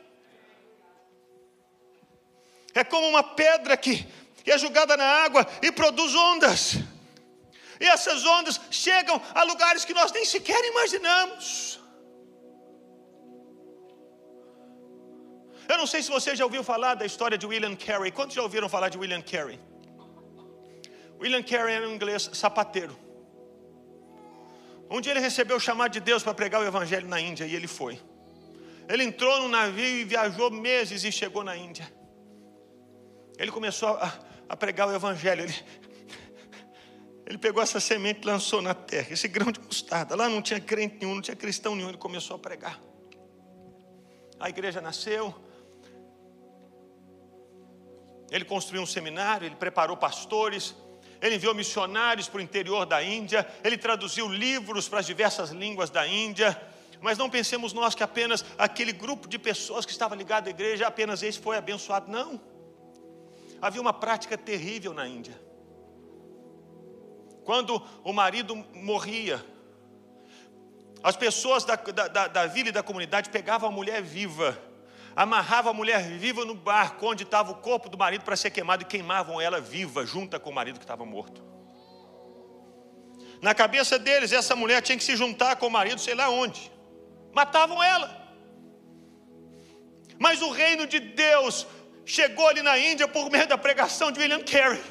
É 2.73 2.83
como 2.83 3.07
uma 3.07 3.23
pedra 3.23 3.77
que 3.77 4.05
é 4.45 4.57
jogada 4.57 4.97
na 4.97 5.05
água 5.05 5.47
e 5.61 5.71
produz 5.71 6.13
ondas. 6.13 6.75
E 7.79 7.85
essas 7.85 8.25
ondas 8.25 8.59
chegam 8.69 9.21
a 9.33 9.43
lugares 9.43 9.85
que 9.85 9.93
nós 9.93 10.11
nem 10.11 10.25
sequer 10.25 10.63
imaginamos. 10.65 11.79
Eu 15.67 15.77
não 15.77 15.87
sei 15.87 16.03
se 16.03 16.09
você 16.09 16.35
já 16.35 16.43
ouviu 16.43 16.63
falar 16.63 16.95
da 16.95 17.05
história 17.05 17.37
de 17.37 17.45
William 17.45 17.75
Carey. 17.75 18.11
Quantos 18.11 18.35
já 18.35 18.41
ouviram 18.41 18.69
falar 18.69 18.89
de 18.89 18.97
William 18.97 19.21
Carey? 19.21 19.59
William 21.19 21.41
Carey 21.41 21.75
era 21.75 21.87
um 21.87 21.93
inglês 21.93 22.29
sapateiro. 22.33 22.95
Um 24.89 25.01
dia 25.01 25.13
ele 25.13 25.19
recebeu 25.19 25.57
o 25.57 25.59
chamado 25.59 25.91
de 25.91 25.99
Deus 25.99 26.21
para 26.21 26.33
pregar 26.33 26.61
o 26.61 26.65
evangelho 26.65 27.07
na 27.07 27.19
Índia 27.19 27.45
e 27.45 27.55
ele 27.55 27.67
foi. 27.67 27.99
Ele 28.87 29.03
entrou 29.03 29.41
no 29.41 29.47
navio 29.47 29.83
e 29.83 30.03
viajou 30.03 30.51
meses 30.51 31.03
e 31.03 31.11
chegou 31.11 31.43
na 31.43 31.57
Índia. 31.57 31.91
Ele 33.37 33.51
começou 33.51 33.89
a, 33.89 34.13
a 34.47 34.55
pregar 34.55 34.87
o 34.87 34.93
evangelho. 34.93 35.43
Ele, 35.43 35.55
ele 37.25 37.37
pegou 37.39 37.63
essa 37.63 37.79
semente 37.79 38.21
e 38.21 38.25
lançou 38.25 38.61
na 38.61 38.75
terra, 38.75 39.07
esse 39.11 39.27
grão 39.27 39.51
de 39.51 39.59
mostarda. 39.59 40.15
Lá 40.15 40.29
não 40.29 40.41
tinha 40.41 40.59
crente 40.59 40.97
nenhum, 41.01 41.15
não 41.15 41.21
tinha 41.21 41.35
cristão 41.35 41.75
nenhum. 41.75 41.89
Ele 41.89 41.97
começou 41.97 42.35
a 42.35 42.39
pregar. 42.39 42.79
A 44.39 44.49
igreja 44.49 44.79
nasceu. 44.79 45.33
Ele 48.31 48.45
construiu 48.45 48.81
um 48.81 48.85
seminário, 48.85 49.45
ele 49.45 49.55
preparou 49.55 49.95
pastores 49.95 50.75
ele 51.21 51.35
enviou 51.35 51.55
missionários 51.55 52.27
para 52.27 52.37
o 52.37 52.41
interior 52.41 52.85
da 52.85 53.01
Índia, 53.03 53.47
ele 53.63 53.77
traduziu 53.77 54.27
livros 54.27 54.87
para 54.87 54.99
as 54.99 55.05
diversas 55.05 55.49
línguas 55.49 55.89
da 55.89 56.07
Índia. 56.07 56.59
Mas 57.01 57.17
não 57.17 57.29
pensemos 57.29 57.73
nós 57.73 57.95
que 57.95 58.03
apenas 58.03 58.43
aquele 58.57 58.91
grupo 58.91 59.27
de 59.27 59.37
pessoas 59.37 59.85
que 59.85 59.91
estava 59.91 60.15
ligado 60.15 60.47
à 60.47 60.49
igreja, 60.49 60.87
apenas 60.87 61.23
esse 61.23 61.39
foi 61.39 61.57
abençoado. 61.57 62.11
Não. 62.11 62.39
Havia 63.61 63.81
uma 63.81 63.93
prática 63.93 64.37
terrível 64.37 64.93
na 64.93 65.07
Índia. 65.07 65.39
Quando 67.43 67.81
o 68.03 68.11
marido 68.11 68.55
morria, 68.73 69.43
as 71.03 71.15
pessoas 71.15 71.63
da, 71.63 71.75
da, 71.75 72.27
da 72.27 72.45
vila 72.47 72.69
e 72.69 72.71
da 72.71 72.81
comunidade 72.81 73.29
pegavam 73.29 73.69
a 73.69 73.71
mulher 73.71 74.01
viva 74.01 74.57
amarrava 75.15 75.69
a 75.69 75.73
mulher 75.73 76.03
viva 76.17 76.43
no 76.43 76.53
barco 76.53 77.07
onde 77.07 77.23
estava 77.23 77.51
o 77.51 77.55
corpo 77.55 77.87
do 77.87 77.97
marido 77.97 78.23
para 78.23 78.35
ser 78.35 78.51
queimado 78.51 78.83
e 78.83 78.85
queimavam 78.85 79.39
ela 79.39 79.61
viva, 79.61 80.05
junto 80.05 80.39
com 80.39 80.49
o 80.49 80.53
marido 80.53 80.77
que 80.77 80.83
estava 80.83 81.05
morto. 81.05 81.43
Na 83.41 83.53
cabeça 83.53 83.97
deles, 83.97 84.31
essa 84.31 84.55
mulher 84.55 84.81
tinha 84.81 84.97
que 84.97 85.03
se 85.03 85.15
juntar 85.15 85.55
com 85.55 85.67
o 85.67 85.71
marido, 85.71 86.01
sei 86.01 86.15
lá 86.15 86.29
onde. 86.29 86.71
Matavam 87.33 87.81
ela. 87.81 88.23
Mas 90.17 90.41
o 90.41 90.49
reino 90.49 90.87
de 90.87 90.99
Deus 90.99 91.67
chegou 92.05 92.47
ali 92.47 92.61
na 92.61 92.77
Índia 92.77 93.07
por 93.07 93.29
meio 93.29 93.47
da 93.47 93.57
pregação 93.57 94.11
de 94.11 94.19
William 94.19 94.41
Carey. 94.41 94.81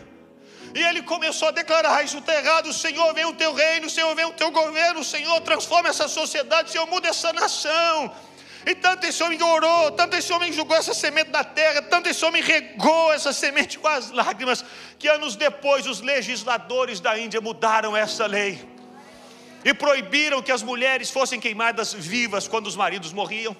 E 0.75 0.83
ele 0.83 1.03
começou 1.03 1.49
a 1.49 1.51
declarar: 1.51 2.05
Isso 2.05 2.19
está 2.19 2.35
errado, 2.35 2.73
Senhor, 2.73 3.13
vem 3.15 3.25
o 3.25 3.35
teu 3.35 3.55
reino, 3.55 3.89
Senhor, 3.89 4.15
vem 4.15 4.25
o 4.25 4.33
teu 4.33 4.51
governo, 4.51 5.05
Senhor, 5.05 5.41
transforma 5.41 5.89
essa 5.89 6.09
sociedade, 6.09 6.71
Senhor, 6.71 6.87
muda 6.87 7.09
essa 7.09 7.33
nação. 7.33 8.15
E 8.67 8.75
tanto 8.75 9.07
esse 9.07 9.23
homem 9.23 9.43
orou, 9.43 9.91
tanto 9.93 10.17
esse 10.17 10.33
homem 10.33 10.53
jogou 10.53 10.77
essa 10.77 10.95
semente 10.95 11.31
na 11.31 11.45
terra, 11.45 11.83
tanto 11.83 12.09
esse 12.09 12.25
homem 12.25 12.43
regou 12.43 13.13
essa 13.13 13.33
semente 13.33 13.79
com 13.79 13.89
as 13.89 14.11
lágrimas, 14.11 14.65
que 14.99 15.07
anos 15.07 15.37
depois 15.37 15.87
os 15.87 16.01
legisladores 16.01 16.99
da 16.99 17.19
Índia 17.19 17.41
mudaram 17.41 17.97
essa 17.97 18.27
lei 18.27 18.67
e 19.65 19.73
proibiram 19.73 20.43
que 20.43 20.53
as 20.53 20.63
mulheres 20.63 21.11
fossem 21.11 21.41
queimadas 21.41 21.93
vivas 21.93 22.47
quando 22.47 22.67
os 22.67 22.77
maridos 22.77 23.13
morriam. 23.13 23.57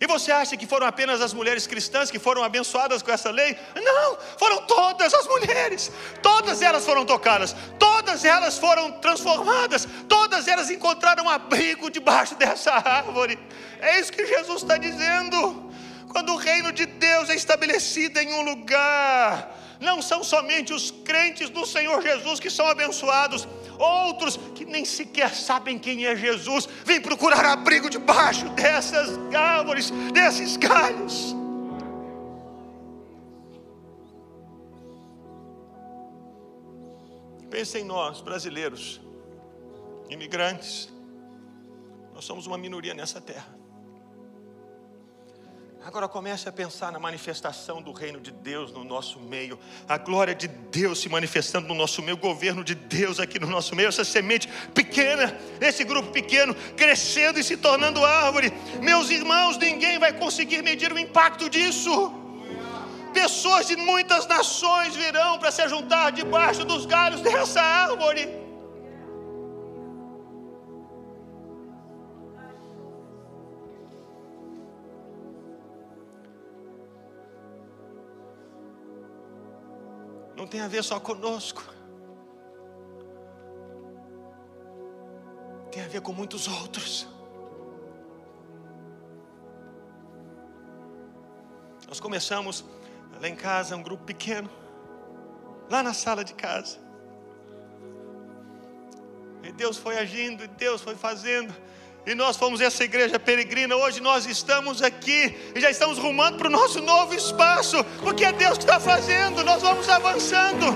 E 0.00 0.06
você 0.06 0.30
acha 0.30 0.56
que 0.56 0.66
foram 0.66 0.86
apenas 0.86 1.20
as 1.20 1.32
mulheres 1.32 1.66
cristãs 1.66 2.10
que 2.10 2.18
foram 2.18 2.44
abençoadas 2.44 3.02
com 3.02 3.10
essa 3.10 3.30
lei? 3.30 3.58
Não, 3.74 4.16
foram 4.38 4.62
todas 4.62 5.12
as 5.12 5.26
mulheres. 5.26 5.90
Todas 6.22 6.62
elas 6.62 6.84
foram 6.84 7.04
tocadas, 7.04 7.54
todas 7.78 8.24
elas 8.24 8.58
foram 8.58 8.92
transformadas, 8.92 9.88
todas 10.08 10.46
elas 10.46 10.70
encontraram 10.70 11.28
abrigo 11.28 11.90
debaixo 11.90 12.36
dessa 12.36 12.72
árvore. 12.72 13.38
É 13.80 13.98
isso 13.98 14.12
que 14.12 14.24
Jesus 14.24 14.62
está 14.62 14.76
dizendo. 14.76 15.68
Quando 16.08 16.32
o 16.32 16.36
reino 16.36 16.72
de 16.72 16.86
Deus 16.86 17.28
é 17.28 17.34
estabelecido 17.34 18.18
em 18.18 18.32
um 18.32 18.42
lugar, 18.42 19.54
não 19.80 20.00
são 20.00 20.24
somente 20.24 20.72
os 20.72 20.90
crentes 20.90 21.50
do 21.50 21.66
Senhor 21.66 22.00
Jesus 22.02 22.40
que 22.40 22.50
são 22.50 22.66
abençoados, 22.66 23.46
outros 23.78 24.36
que 24.54 24.64
nem 24.64 24.84
sequer 24.84 25.34
sabem 25.34 25.78
quem 25.78 26.06
é 26.06 26.14
Jesus, 26.14 26.68
vêm 26.84 27.00
procurar 27.00 27.44
abrigo 27.44 27.88
debaixo 27.88 28.48
dessas 28.50 29.18
árvores, 29.34 29.90
desses 30.12 30.56
galhos. 30.56 31.34
Pense 37.50 37.78
em 37.78 37.84
nós, 37.84 38.20
brasileiros, 38.20 39.00
imigrantes, 40.08 40.88
nós 42.14 42.24
somos 42.24 42.46
uma 42.46 42.58
minoria 42.58 42.94
nessa 42.94 43.20
terra. 43.20 43.57
Agora 45.84 46.08
comece 46.08 46.48
a 46.48 46.52
pensar 46.52 46.92
na 46.92 46.98
manifestação 46.98 47.80
do 47.80 47.92
reino 47.92 48.20
de 48.20 48.30
Deus 48.30 48.72
no 48.72 48.84
nosso 48.84 49.20
meio, 49.20 49.58
a 49.88 49.96
glória 49.96 50.34
de 50.34 50.48
Deus 50.48 51.00
se 51.00 51.08
manifestando 51.08 51.68
no 51.68 51.74
nosso 51.74 52.02
meio, 52.02 52.16
o 52.16 52.20
governo 52.20 52.62
de 52.62 52.74
Deus 52.74 53.18
aqui 53.20 53.38
no 53.38 53.46
nosso 53.46 53.74
meio, 53.74 53.88
essa 53.88 54.04
semente 54.04 54.48
pequena, 54.74 55.38
esse 55.60 55.84
grupo 55.84 56.10
pequeno, 56.10 56.54
crescendo 56.76 57.38
e 57.38 57.44
se 57.44 57.56
tornando 57.56 58.04
árvore. 58.04 58.52
Meus 58.82 59.08
irmãos, 59.08 59.56
ninguém 59.56 59.98
vai 59.98 60.12
conseguir 60.12 60.62
medir 60.62 60.92
o 60.92 60.98
impacto 60.98 61.48
disso. 61.48 62.12
Pessoas 63.14 63.66
de 63.66 63.76
muitas 63.76 64.26
nações 64.26 64.94
virão 64.94 65.38
para 65.38 65.50
se 65.50 65.66
juntar 65.68 66.10
debaixo 66.10 66.64
dos 66.64 66.86
galhos 66.86 67.20
dessa 67.20 67.62
árvore. 67.62 68.47
Tem 80.48 80.60
a 80.60 80.68
ver 80.68 80.82
só 80.82 80.98
conosco, 80.98 81.62
tem 85.70 85.82
a 85.82 85.88
ver 85.88 86.00
com 86.00 86.12
muitos 86.12 86.48
outros. 86.48 87.06
Nós 91.86 92.00
começamos 92.00 92.64
lá 93.20 93.28
em 93.28 93.36
casa, 93.36 93.76
um 93.76 93.82
grupo 93.82 94.04
pequeno, 94.04 94.50
lá 95.70 95.82
na 95.82 95.94
sala 95.94 96.24
de 96.24 96.34
casa. 96.34 96.78
E 99.42 99.52
Deus 99.52 99.78
foi 99.78 99.98
agindo, 99.98 100.44
e 100.44 100.48
Deus 100.48 100.82
foi 100.82 100.94
fazendo. 100.94 101.54
E 102.08 102.14
nós 102.14 102.38
fomos 102.38 102.62
essa 102.62 102.82
igreja 102.82 103.18
peregrina. 103.18 103.76
Hoje 103.76 104.00
nós 104.00 104.24
estamos 104.24 104.80
aqui 104.80 105.36
e 105.54 105.60
já 105.60 105.70
estamos 105.70 105.98
rumando 105.98 106.38
para 106.38 106.48
o 106.48 106.50
nosso 106.50 106.80
novo 106.80 107.12
espaço, 107.14 107.84
porque 108.02 108.24
é 108.24 108.32
Deus 108.32 108.56
que 108.56 108.64
está 108.64 108.80
fazendo. 108.80 109.44
Nós 109.44 109.60
vamos 109.60 109.86
avançando 109.90 110.74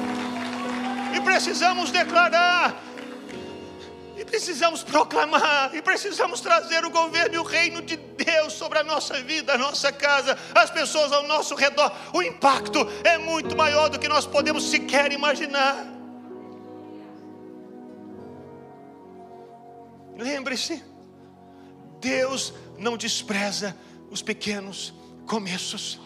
e 1.16 1.18
precisamos 1.23 1.90
declarar, 1.90 2.79
e 4.14 4.27
precisamos 4.27 4.83
proclamar, 4.83 5.75
e 5.75 5.81
precisamos 5.81 6.42
trazer 6.42 6.85
o 6.85 6.90
governo 6.90 7.37
e 7.37 7.38
o 7.38 7.42
reino 7.42 7.81
de 7.81 7.97
Deus 7.97 8.53
sobre 8.53 8.81
a 8.81 8.85
nossa 8.85 9.14
vida, 9.23 9.55
a 9.55 9.59
nossa 9.59 9.90
casa, 9.90 10.38
as 10.55 10.68
pessoas 10.68 11.14
ao 11.14 11.23
nosso 11.27 11.55
redor. 11.55 11.90
O 12.12 12.23
impacto 12.23 12.87
é 13.05 13.16
muito 13.16 13.57
maior 13.57 13.88
do 13.88 13.99
que 13.99 14.07
nós 14.07 14.27
podemos 14.27 14.64
sequer 14.64 15.11
imaginar. 15.12 15.87
Lembre-se, 20.18 20.92
Deus 22.03 22.53
não 22.79 22.97
despreza 22.97 23.77
os 24.11 24.21
pequenos 24.21 24.93
começos. 25.25 26.01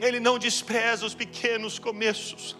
Ele 0.00 0.20
não 0.20 0.38
despreza 0.38 1.04
os 1.04 1.14
pequenos 1.14 1.78
começos. 1.78 2.56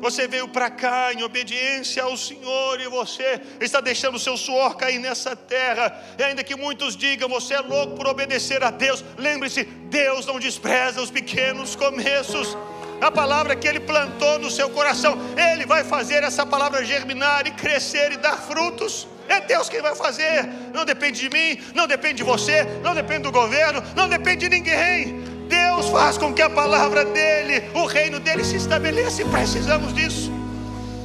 Você 0.00 0.26
veio 0.26 0.48
para 0.48 0.68
cá 0.70 1.12
em 1.12 1.22
obediência 1.22 2.02
ao 2.02 2.16
Senhor 2.16 2.80
e 2.80 2.88
você 2.88 3.40
está 3.60 3.80
deixando 3.80 4.16
o 4.16 4.20
seu 4.20 4.36
suor 4.36 4.76
cair 4.76 4.98
nessa 4.98 5.34
terra. 5.36 6.02
E 6.18 6.22
ainda 6.22 6.44
que 6.44 6.56
muitos 6.56 6.96
digam, 6.96 7.28
você 7.28 7.54
é 7.54 7.60
louco 7.60 7.94
por 7.94 8.06
obedecer 8.06 8.62
a 8.62 8.70
Deus, 8.70 9.04
lembre-se: 9.16 9.64
Deus 9.64 10.26
não 10.26 10.38
despreza 10.38 11.00
os 11.00 11.10
pequenos 11.10 11.76
começos. 11.76 12.56
A 13.00 13.10
palavra 13.10 13.56
que 13.56 13.66
Ele 13.66 13.80
plantou 13.80 14.38
no 14.38 14.50
seu 14.50 14.70
coração, 14.70 15.16
Ele 15.36 15.64
vai 15.64 15.84
fazer 15.84 16.22
essa 16.22 16.44
palavra 16.44 16.84
germinar 16.84 17.46
e 17.46 17.52
crescer 17.52 18.12
e 18.12 18.16
dar 18.16 18.36
frutos. 18.36 19.06
É 19.30 19.40
Deus 19.40 19.68
quem 19.68 19.80
vai 19.80 19.94
fazer. 19.94 20.44
Não 20.74 20.84
depende 20.84 21.20
de 21.20 21.30
mim, 21.30 21.62
não 21.72 21.86
depende 21.86 22.16
de 22.16 22.24
você, 22.24 22.64
não 22.82 22.92
depende 22.92 23.22
do 23.22 23.30
governo, 23.30 23.80
não 23.94 24.08
depende 24.08 24.48
de 24.48 24.56
ninguém. 24.56 25.22
Deus 25.48 25.88
faz 25.88 26.18
com 26.18 26.34
que 26.34 26.42
a 26.42 26.50
palavra 26.50 27.04
dele, 27.04 27.70
o 27.72 27.86
reino 27.86 28.18
dele 28.18 28.44
se 28.44 28.56
estabeleça 28.56 29.22
e 29.22 29.24
precisamos 29.26 29.94
disso. 29.94 30.32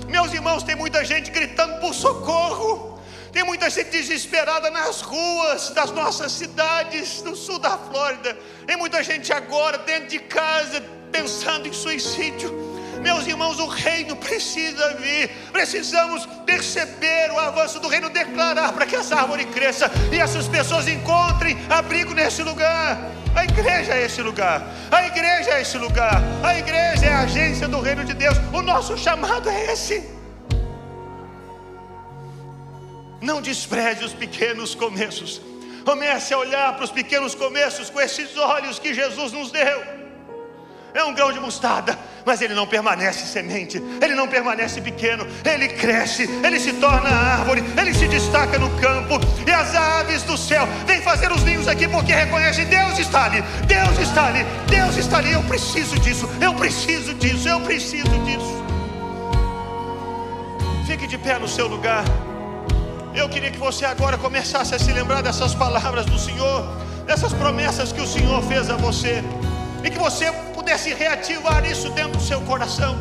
Meus 0.07 0.33
irmãos, 0.33 0.63
tem 0.63 0.75
muita 0.75 1.05
gente 1.05 1.29
gritando 1.29 1.79
por 1.79 1.93
socorro. 1.93 2.99
Tem 3.31 3.43
muita 3.43 3.69
gente 3.69 3.91
desesperada 3.91 4.71
nas 4.71 5.01
ruas 5.01 5.69
das 5.69 5.91
nossas 5.91 6.31
cidades 6.31 7.21
do 7.21 7.35
sul 7.35 7.59
da 7.59 7.77
Flórida. 7.77 8.35
Tem 8.65 8.75
muita 8.75 9.03
gente 9.03 9.31
agora 9.31 9.77
dentro 9.77 10.07
de 10.07 10.19
casa 10.19 10.81
pensando 11.11 11.67
em 11.67 11.73
suicídio. 11.73 12.64
Meus 13.05 13.27
irmãos, 13.27 13.59
o 13.59 13.67
reino 13.67 14.15
precisa 14.15 14.95
vir. 14.95 15.29
Precisamos 15.51 16.25
perceber 16.43 17.29
o 17.31 17.37
avanço 17.37 17.79
do 17.79 17.87
reino, 17.87 18.09
declarar 18.09 18.73
para 18.73 18.87
que 18.87 18.95
essa 18.95 19.15
árvore 19.15 19.45
cresça 19.45 19.91
e 20.11 20.17
essas 20.19 20.47
pessoas 20.47 20.87
encontrem 20.87 21.55
abrigo 21.69 22.15
nesse 22.15 22.41
lugar. 22.41 22.97
A 23.35 23.43
igreja 23.43 23.93
é 23.93 24.05
esse 24.05 24.23
lugar. 24.23 24.63
A 24.91 25.05
igreja 25.05 25.51
é 25.51 25.61
esse 25.61 25.77
lugar. 25.77 26.19
A 26.43 26.57
igreja 26.57 27.05
é 27.05 27.13
a 27.13 27.19
agência 27.19 27.67
do 27.67 27.79
reino 27.79 28.03
de 28.03 28.15
Deus. 28.15 28.37
O 28.51 28.63
nosso 28.63 28.97
chamado 28.97 29.51
é 29.51 29.73
esse. 29.73 30.03
Não 33.21 33.39
despreze 33.39 34.03
os 34.03 34.13
pequenos 34.13 34.73
começos. 34.73 35.39
Comece 35.85 36.33
a 36.33 36.39
olhar 36.39 36.73
para 36.73 36.85
os 36.85 36.89
pequenos 36.89 37.35
começos 37.35 37.87
com 37.91 38.01
esses 38.01 38.35
olhos 38.35 38.79
que 38.79 38.95
Jesus 38.95 39.31
nos 39.31 39.51
deu 39.51 39.94
é 40.95 41.03
um 41.03 41.13
grão 41.13 41.31
de 41.31 41.39
mostarda, 41.41 41.99
mas 42.25 42.41
ele 42.41 42.53
não 42.53 42.65
permanece 42.65 43.27
semente, 43.27 43.83
ele 44.01 44.15
não 44.15 44.29
permanece 44.29 44.79
pequeno, 44.79 45.27
ele 45.43 45.67
cresce, 45.67 46.23
ele 46.41 46.57
se 46.57 46.71
torna 46.73 47.09
árvore, 47.09 47.61
ele 47.77 47.93
se 47.93 48.07
destaca 48.07 48.57
no 48.57 48.69
campo, 48.79 49.19
e 49.45 49.51
as 49.51 49.75
aves 49.75 50.23
do 50.23 50.37
céu 50.37 50.65
vêm 50.87 51.01
fazer 51.01 51.31
os 51.33 51.43
ninhos 51.43 51.67
aqui 51.67 51.85
porque 51.85 52.13
reconhecem: 52.13 52.65
Deus 52.65 52.97
está 52.97 53.25
ali, 53.25 53.43
Deus 53.67 53.99
está 53.99 54.27
ali, 54.27 54.45
Deus 54.69 54.95
está 54.95 55.17
ali. 55.17 55.33
Eu 55.33 55.43
preciso 55.43 55.99
disso, 55.99 56.29
eu 56.41 56.53
preciso 56.53 57.13
disso, 57.15 57.49
eu 57.49 57.59
preciso 57.59 58.17
disso. 58.23 58.63
Fique 60.87 61.07
de 61.07 61.17
pé 61.17 61.37
no 61.37 61.47
seu 61.47 61.67
lugar. 61.67 62.05
Eu 63.13 63.27
queria 63.27 63.51
que 63.51 63.57
você 63.57 63.85
agora 63.85 64.17
começasse 64.17 64.73
a 64.73 64.79
se 64.79 64.91
lembrar 64.93 65.21
dessas 65.21 65.53
palavras 65.53 66.05
do 66.05 66.17
Senhor, 66.17 66.65
dessas 67.05 67.33
promessas 67.33 67.91
que 67.91 68.01
o 68.01 68.07
Senhor 68.07 68.41
fez 68.43 68.69
a 68.69 68.77
você, 68.77 69.23
e 69.83 69.89
que 69.89 69.99
você 69.99 70.31
pudesse 70.65 70.95
reativar 70.95 71.63
isso 71.63 71.91
dentro 71.91 72.13
do 72.13 72.23
seu 72.23 72.41
coração. 72.41 72.97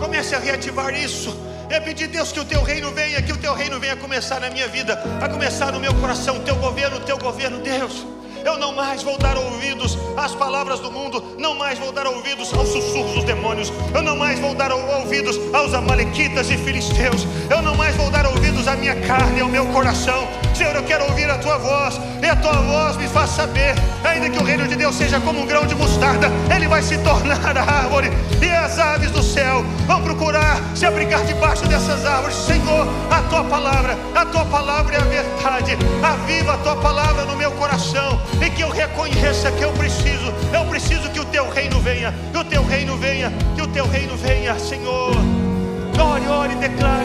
Comece 0.00 0.34
a 0.34 0.38
reativar 0.38 0.94
isso. 0.94 1.36
É 1.68 1.78
pedir, 1.78 2.06
Deus, 2.06 2.32
que 2.32 2.40
o 2.40 2.44
teu 2.46 2.62
reino 2.62 2.90
venha, 2.92 3.20
que 3.20 3.30
o 3.30 3.36
teu 3.36 3.52
reino 3.52 3.78
venha 3.78 3.94
começar 3.94 4.40
na 4.40 4.48
minha 4.48 4.66
vida, 4.68 4.98
a 5.20 5.28
começar 5.28 5.70
no 5.70 5.78
meu 5.78 5.92
coração, 5.96 6.40
teu 6.40 6.56
governo, 6.56 6.98
teu 7.00 7.18
governo, 7.18 7.58
Deus. 7.58 8.06
Eu 8.42 8.56
não 8.58 8.72
mais 8.72 9.02
vou 9.02 9.18
dar 9.18 9.36
ouvidos 9.36 9.98
às 10.16 10.34
palavras 10.34 10.80
do 10.80 10.90
mundo, 10.90 11.36
não 11.38 11.54
mais 11.54 11.78
vou 11.78 11.92
dar 11.92 12.06
ouvidos 12.06 12.54
aos 12.54 12.70
sussurros 12.70 13.16
dos 13.16 13.24
demônios, 13.24 13.70
eu 13.94 14.00
não 14.00 14.16
mais 14.16 14.38
vou 14.38 14.54
dar 14.54 14.72
ouvidos 14.72 15.36
aos 15.52 15.74
amalequitas 15.74 16.48
e 16.50 16.56
filisteus, 16.56 17.26
eu 17.50 17.60
não 17.60 17.74
mais 17.74 17.94
vou 17.96 18.10
dar 18.10 18.24
ouvidos 18.24 18.66
à 18.66 18.74
minha 18.74 18.98
carne 19.02 19.40
e 19.40 19.42
ao 19.42 19.48
meu 19.48 19.66
coração. 19.66 20.26
Senhor, 20.56 20.74
eu 20.74 20.82
quero 20.84 21.04
ouvir 21.04 21.28
a 21.28 21.36
tua 21.36 21.58
voz, 21.58 22.00
e 22.22 22.26
a 22.26 22.34
tua 22.34 22.54
voz 22.54 22.96
me 22.96 23.06
faz 23.08 23.28
saber, 23.28 23.74
ainda 24.02 24.30
que 24.30 24.38
o 24.38 24.42
reino 24.42 24.66
de 24.66 24.74
Deus 24.74 24.94
seja 24.94 25.20
como 25.20 25.42
um 25.42 25.46
grão 25.46 25.66
de 25.66 25.74
mostarda, 25.74 26.30
ele 26.54 26.66
vai 26.66 26.80
se 26.80 26.96
tornar 26.98 27.58
árvore, 27.58 28.10
e 28.40 28.50
as 28.50 28.78
aves 28.78 29.10
do 29.10 29.22
céu 29.22 29.62
vão 29.86 30.00
procurar 30.02 30.58
se 30.74 30.86
abrigar 30.86 31.22
debaixo 31.26 31.66
dessas 31.66 32.06
árvores. 32.06 32.34
Senhor, 32.36 32.88
a 33.10 33.20
tua 33.28 33.44
palavra, 33.44 33.98
a 34.14 34.24
tua 34.24 34.46
palavra 34.46 34.94
é 34.94 34.98
a 34.98 35.04
verdade, 35.04 35.76
aviva 36.02 36.54
a 36.54 36.58
tua 36.58 36.76
palavra 36.76 37.26
no 37.26 37.36
meu 37.36 37.50
coração 37.52 38.18
e 38.40 38.48
que 38.48 38.62
eu 38.62 38.70
reconheça 38.70 39.52
que 39.52 39.62
eu 39.62 39.72
preciso, 39.72 40.32
eu 40.54 40.64
preciso 40.64 41.10
que 41.10 41.20
o 41.20 41.24
teu 41.26 41.50
reino 41.50 41.78
venha, 41.80 42.14
que 42.32 42.38
o 42.38 42.44
teu 42.44 42.64
reino 42.64 42.96
venha, 42.96 43.30
que 43.54 43.60
o 43.60 43.66
teu 43.66 43.86
reino 43.86 44.16
venha, 44.16 44.58
Senhor. 44.58 45.14
Ore, 45.98 46.28
ore, 46.28 46.54
declare 46.56 46.95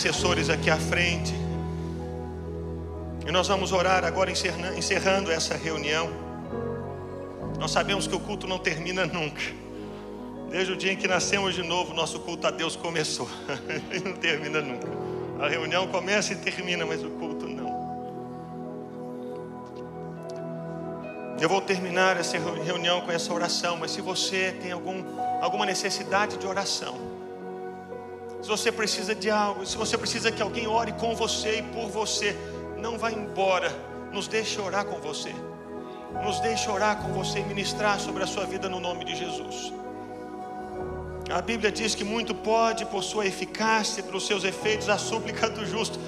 intercessores 0.00 0.48
aqui 0.48 0.70
à 0.70 0.78
frente. 0.78 1.34
E 3.26 3.30
nós 3.30 3.46
vamos 3.48 3.70
orar 3.70 4.02
agora, 4.02 4.30
encerrando 4.30 5.30
essa 5.30 5.54
reunião. 5.54 6.08
Nós 7.58 7.70
sabemos 7.70 8.06
que 8.06 8.14
o 8.14 8.20
culto 8.20 8.46
não 8.46 8.58
termina 8.58 9.04
nunca. 9.06 9.42
Desde 10.48 10.72
o 10.72 10.76
dia 10.76 10.92
em 10.92 10.96
que 10.96 11.06
nascemos 11.06 11.54
de 11.54 11.62
novo, 11.62 11.92
nosso 11.92 12.18
culto 12.20 12.46
a 12.46 12.50
Deus 12.50 12.76
começou. 12.76 13.28
e 13.92 14.00
não 14.00 14.14
termina 14.14 14.62
nunca. 14.62 14.88
A 15.38 15.48
reunião 15.48 15.86
começa 15.88 16.32
e 16.32 16.36
termina, 16.36 16.86
mas 16.86 17.04
o 17.04 17.10
culto 17.10 17.46
não. 17.46 17.78
Eu 21.38 21.48
vou 21.48 21.60
terminar 21.60 22.16
essa 22.16 22.38
reunião 22.38 23.02
com 23.02 23.12
essa 23.12 23.34
oração, 23.34 23.76
mas 23.76 23.90
se 23.90 24.00
você 24.00 24.56
tem 24.62 24.72
algum, 24.72 25.04
alguma 25.42 25.66
necessidade 25.66 26.38
de 26.38 26.46
oração, 26.46 27.09
se 28.42 28.48
você 28.48 28.72
precisa 28.72 29.14
de 29.14 29.30
algo, 29.30 29.66
se 29.66 29.76
você 29.76 29.98
precisa 29.98 30.32
que 30.32 30.40
alguém 30.40 30.66
ore 30.66 30.92
com 30.92 31.14
você 31.14 31.58
e 31.58 31.62
por 31.62 31.88
você, 31.88 32.34
não 32.78 32.98
vá 32.98 33.10
embora. 33.12 33.70
Nos 34.12 34.26
deixe 34.26 34.60
orar 34.60 34.84
com 34.84 34.98
você. 35.00 35.32
Nos 36.24 36.40
deixe 36.40 36.68
orar 36.68 36.96
com 37.02 37.12
você 37.12 37.40
e 37.40 37.44
ministrar 37.44 38.00
sobre 38.00 38.22
a 38.22 38.26
sua 38.26 38.44
vida 38.44 38.68
no 38.68 38.80
nome 38.80 39.04
de 39.04 39.14
Jesus. 39.14 39.72
A 41.30 41.40
Bíblia 41.40 41.70
diz 41.70 41.94
que 41.94 42.02
muito 42.02 42.34
pode, 42.34 42.84
por 42.86 43.04
sua 43.04 43.24
eficácia, 43.24 44.02
pelos 44.02 44.26
seus 44.26 44.42
efeitos, 44.42 44.88
a 44.88 44.98
súplica 44.98 45.48
do 45.48 45.64
justo. 45.64 45.98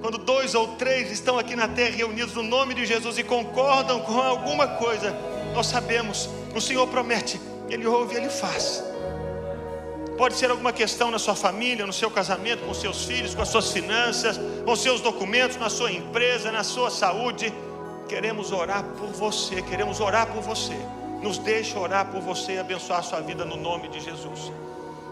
Quando 0.00 0.18
dois 0.18 0.54
ou 0.54 0.68
três 0.76 1.12
estão 1.12 1.38
aqui 1.38 1.54
na 1.54 1.68
terra 1.68 1.94
reunidos 1.94 2.34
no 2.34 2.42
nome 2.42 2.74
de 2.74 2.84
Jesus 2.84 3.18
e 3.18 3.22
concordam 3.22 4.00
com 4.00 4.20
alguma 4.20 4.66
coisa, 4.66 5.14
nós 5.54 5.66
sabemos, 5.66 6.28
o 6.54 6.60
Senhor 6.60 6.86
promete, 6.88 7.40
Ele 7.68 7.86
ouve, 7.86 8.16
Ele 8.16 8.28
faz. 8.28 8.82
Pode 10.18 10.34
ser 10.34 10.50
alguma 10.50 10.72
questão 10.72 11.12
na 11.12 11.18
sua 11.18 11.36
família, 11.36 11.86
no 11.86 11.92
seu 11.92 12.10
casamento, 12.10 12.66
com 12.66 12.74
seus 12.74 13.04
filhos, 13.04 13.36
com 13.36 13.42
as 13.42 13.48
suas 13.48 13.70
finanças, 13.70 14.36
com 14.64 14.74
seus 14.74 15.00
documentos, 15.00 15.56
na 15.56 15.70
sua 15.70 15.92
empresa, 15.92 16.50
na 16.50 16.64
sua 16.64 16.90
saúde. 16.90 17.54
Queremos 18.08 18.50
orar 18.50 18.82
por 18.82 19.10
você, 19.10 19.62
queremos 19.62 20.00
orar 20.00 20.26
por 20.26 20.42
você. 20.42 20.76
Nos 21.22 21.38
deixe 21.38 21.78
orar 21.78 22.06
por 22.10 22.20
você 22.20 22.54
e 22.54 22.58
abençoar 22.58 22.98
a 22.98 23.02
sua 23.02 23.20
vida 23.20 23.44
no 23.44 23.56
nome 23.56 23.86
de 23.86 24.00
Jesus. 24.00 24.50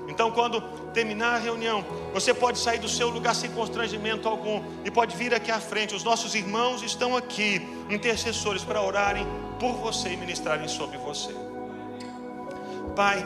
Então, 0.08 0.32
quando 0.32 0.60
terminar 0.92 1.36
a 1.36 1.38
reunião, 1.38 1.84
você 2.12 2.34
pode 2.34 2.58
sair 2.58 2.78
do 2.78 2.88
seu 2.88 3.08
lugar 3.08 3.34
sem 3.36 3.50
constrangimento 3.50 4.28
algum 4.28 4.60
e 4.84 4.90
pode 4.90 5.16
vir 5.16 5.32
aqui 5.32 5.52
à 5.52 5.60
frente. 5.60 5.94
Os 5.94 6.02
nossos 6.02 6.34
irmãos 6.34 6.82
estão 6.82 7.16
aqui, 7.16 7.64
intercessores, 7.88 8.64
para 8.64 8.82
orarem 8.82 9.24
por 9.60 9.74
você 9.74 10.08
e 10.08 10.16
ministrarem 10.16 10.66
sobre 10.66 10.98
você. 10.98 11.32
Pai, 12.96 13.24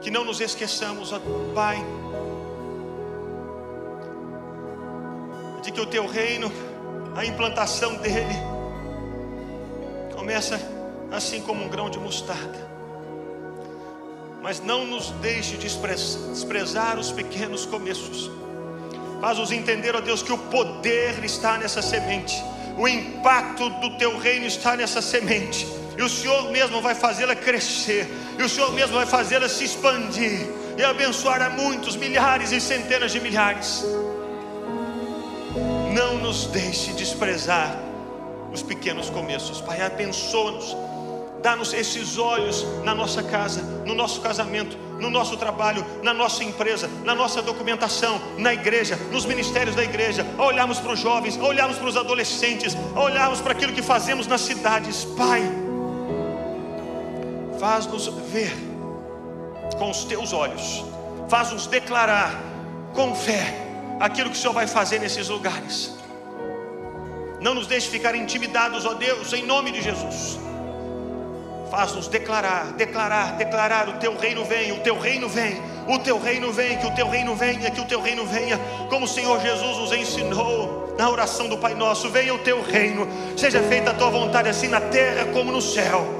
que 0.00 0.10
não 0.10 0.24
nos 0.24 0.40
esqueçamos, 0.40 1.12
ó 1.12 1.20
Pai, 1.54 1.84
de 5.62 5.70
que 5.70 5.80
o 5.80 5.86
teu 5.86 6.06
reino, 6.06 6.50
a 7.14 7.24
implantação 7.24 7.96
dele, 7.96 8.34
começa 10.14 10.58
assim 11.10 11.40
como 11.42 11.64
um 11.64 11.68
grão 11.68 11.90
de 11.90 11.98
mostarda. 11.98 12.70
Mas 14.42 14.60
não 14.60 14.86
nos 14.86 15.10
deixe 15.20 15.56
desprezar 15.56 16.98
os 16.98 17.12
pequenos 17.12 17.66
começos. 17.66 18.30
Faz-nos 19.20 19.52
entender, 19.52 19.94
ó 19.94 20.00
Deus, 20.00 20.22
que 20.22 20.32
o 20.32 20.38
poder 20.38 21.22
está 21.22 21.58
nessa 21.58 21.82
semente, 21.82 22.42
o 22.78 22.88
impacto 22.88 23.68
do 23.68 23.98
teu 23.98 24.16
reino 24.16 24.46
está 24.46 24.78
nessa 24.78 25.02
semente, 25.02 25.66
e 26.00 26.02
o 26.02 26.08
Senhor 26.08 26.50
mesmo 26.50 26.80
vai 26.80 26.94
fazê-la 26.94 27.36
crescer, 27.36 28.10
e 28.38 28.42
o 28.42 28.48
Senhor 28.48 28.72
mesmo 28.72 28.96
vai 28.96 29.04
fazê-la 29.04 29.46
se 29.50 29.64
expandir 29.64 30.48
e 30.78 30.82
abençoar 30.82 31.42
a 31.42 31.50
muitos, 31.50 31.94
milhares 31.94 32.52
e 32.52 32.60
centenas 32.60 33.12
de 33.12 33.20
milhares. 33.20 33.84
Não 35.92 36.16
nos 36.16 36.46
deixe 36.46 36.94
desprezar 36.94 37.78
os 38.50 38.62
pequenos 38.62 39.10
começos, 39.10 39.60
Pai, 39.60 39.82
abençoa-nos 39.82 40.74
Dá-nos 41.42 41.72
esses 41.72 42.18
olhos 42.18 42.66
na 42.84 42.94
nossa 42.94 43.22
casa, 43.22 43.62
no 43.86 43.94
nosso 43.94 44.20
casamento, 44.20 44.76
no 44.98 45.08
nosso 45.08 45.38
trabalho, 45.38 45.84
na 46.02 46.12
nossa 46.12 46.44
empresa, 46.44 46.88
na 47.02 47.14
nossa 47.14 47.40
documentação, 47.40 48.20
na 48.36 48.52
igreja, 48.52 48.96
nos 49.10 49.24
ministérios 49.24 49.74
da 49.74 49.82
igreja, 49.82 50.26
a 50.36 50.44
olharmos 50.44 50.78
para 50.78 50.92
os 50.92 51.00
jovens, 51.00 51.38
a 51.38 51.44
olharmos 51.44 51.78
para 51.78 51.88
os 51.88 51.96
adolescentes, 51.96 52.76
a 52.94 53.00
olharmos 53.00 53.40
para 53.40 53.52
aquilo 53.52 53.72
que 53.72 53.80
fazemos 53.80 54.26
nas 54.26 54.42
cidades. 54.42 55.06
Pai, 55.16 55.42
faz-nos 57.60 58.08
ver 58.32 58.52
com 59.78 59.90
os 59.90 60.04
teus 60.04 60.32
olhos, 60.32 60.84
faz-nos 61.28 61.66
declarar 61.68 62.34
com 62.94 63.14
fé 63.14 63.54
aquilo 64.00 64.30
que 64.30 64.36
o 64.36 64.40
Senhor 64.40 64.54
vai 64.54 64.66
fazer 64.66 64.98
nesses 64.98 65.28
lugares. 65.28 65.94
Não 67.40 67.54
nos 67.54 67.66
deixe 67.66 67.88
ficar 67.88 68.14
intimidados, 68.14 68.84
ó 68.84 68.94
Deus, 68.94 69.32
em 69.32 69.46
nome 69.46 69.70
de 69.70 69.80
Jesus 69.80 70.38
Faz-nos 71.70 72.08
declarar, 72.08 72.72
declarar, 72.72 73.36
declarar: 73.36 73.88
o 73.88 73.92
teu 73.94 74.16
reino 74.16 74.44
vem, 74.44 74.72
o 74.72 74.80
teu 74.80 74.98
reino 74.98 75.28
vem, 75.28 75.62
o 75.86 76.00
teu 76.00 76.18
reino 76.18 76.52
vem, 76.52 76.76
que 76.76 76.86
o 76.86 76.90
teu 76.90 77.08
reino 77.08 77.36
venha, 77.36 77.70
que 77.70 77.80
o 77.80 77.84
teu 77.84 78.00
reino 78.00 78.26
venha, 78.26 78.58
como 78.88 79.04
o 79.04 79.08
Senhor 79.08 79.40
Jesus 79.40 79.78
nos 79.78 79.92
ensinou 79.92 80.96
na 80.98 81.08
oração 81.08 81.48
do 81.48 81.56
Pai 81.56 81.74
Nosso: 81.74 82.08
venha 82.08 82.34
o 82.34 82.38
teu 82.38 82.60
reino, 82.60 83.06
seja 83.36 83.62
feita 83.62 83.92
a 83.92 83.94
tua 83.94 84.10
vontade, 84.10 84.48
assim 84.48 84.66
na 84.66 84.80
terra 84.80 85.26
como 85.32 85.52
no 85.52 85.62
céu. 85.62 86.19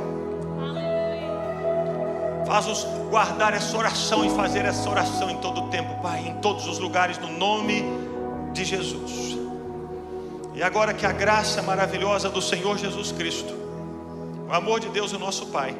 Faz-nos 2.50 2.84
guardar 3.08 3.54
essa 3.54 3.78
oração 3.78 4.24
e 4.24 4.30
fazer 4.30 4.64
essa 4.64 4.90
oração 4.90 5.30
em 5.30 5.36
todo 5.36 5.66
o 5.66 5.68
tempo, 5.68 6.02
Pai, 6.02 6.26
em 6.26 6.34
todos 6.40 6.66
os 6.66 6.80
lugares, 6.80 7.16
no 7.16 7.28
nome 7.28 7.84
de 8.52 8.64
Jesus. 8.64 9.38
E 10.52 10.60
agora 10.60 10.92
que 10.92 11.06
a 11.06 11.12
graça 11.12 11.62
maravilhosa 11.62 12.28
do 12.28 12.42
Senhor 12.42 12.76
Jesus 12.76 13.12
Cristo 13.12 13.60
o 14.50 14.52
amor 14.52 14.80
de 14.80 14.88
Deus, 14.88 15.12
o 15.12 15.18
nosso 15.18 15.46
Pai, 15.46 15.76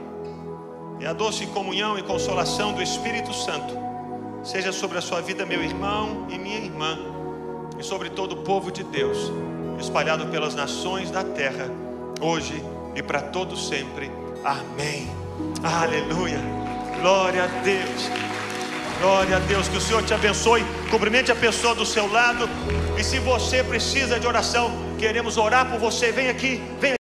e 1.01 1.05
a 1.05 1.13
doce 1.13 1.45
comunhão 1.49 1.99
e 1.99 2.05
consolação 2.05 2.73
do 2.73 2.81
Espírito 2.81 3.35
Santo, 3.35 3.77
seja 4.45 4.71
sobre 4.71 4.97
a 4.97 5.01
sua 5.01 5.21
vida, 5.21 5.45
meu 5.45 5.61
irmão 5.61 6.29
e 6.31 6.39
minha 6.39 6.59
irmã, 6.59 6.97
e 7.77 7.83
sobre 7.83 8.11
todo 8.11 8.33
o 8.37 8.43
povo 8.45 8.71
de 8.71 8.85
Deus, 8.85 9.19
espalhado 9.81 10.29
pelas 10.29 10.55
nações 10.55 11.11
da 11.11 11.25
terra, 11.25 11.69
hoje 12.21 12.63
e 12.95 13.03
para 13.03 13.21
todos 13.21 13.67
sempre. 13.67 14.09
Amém. 14.45 15.11
Aleluia. 15.65 16.60
Glória 17.01 17.45
a 17.45 17.47
Deus. 17.47 18.11
Glória 19.01 19.37
a 19.37 19.41
Deus. 19.41 19.69
Que 19.69 19.79
o 19.79 19.81
Senhor 19.81 20.03
te 20.03 20.13
abençoe. 20.13 20.63
Cumprimente 20.91 21.33
a 21.33 21.35
pessoa 21.35 21.75
do 21.75 21.87
seu 21.87 22.07
lado. 22.11 22.49
E 22.99 23.03
se 23.03 23.19
você 23.19 23.65
precisa 23.65 24.21
de 24.21 24.27
oração, 24.27 24.71
queremos 24.99 25.39
orar 25.39 25.65
por 25.71 25.79
você. 25.79 26.13
Vem 26.13 26.29
aqui, 26.29 26.63
vem 26.79 26.93
aqui. 26.93 26.97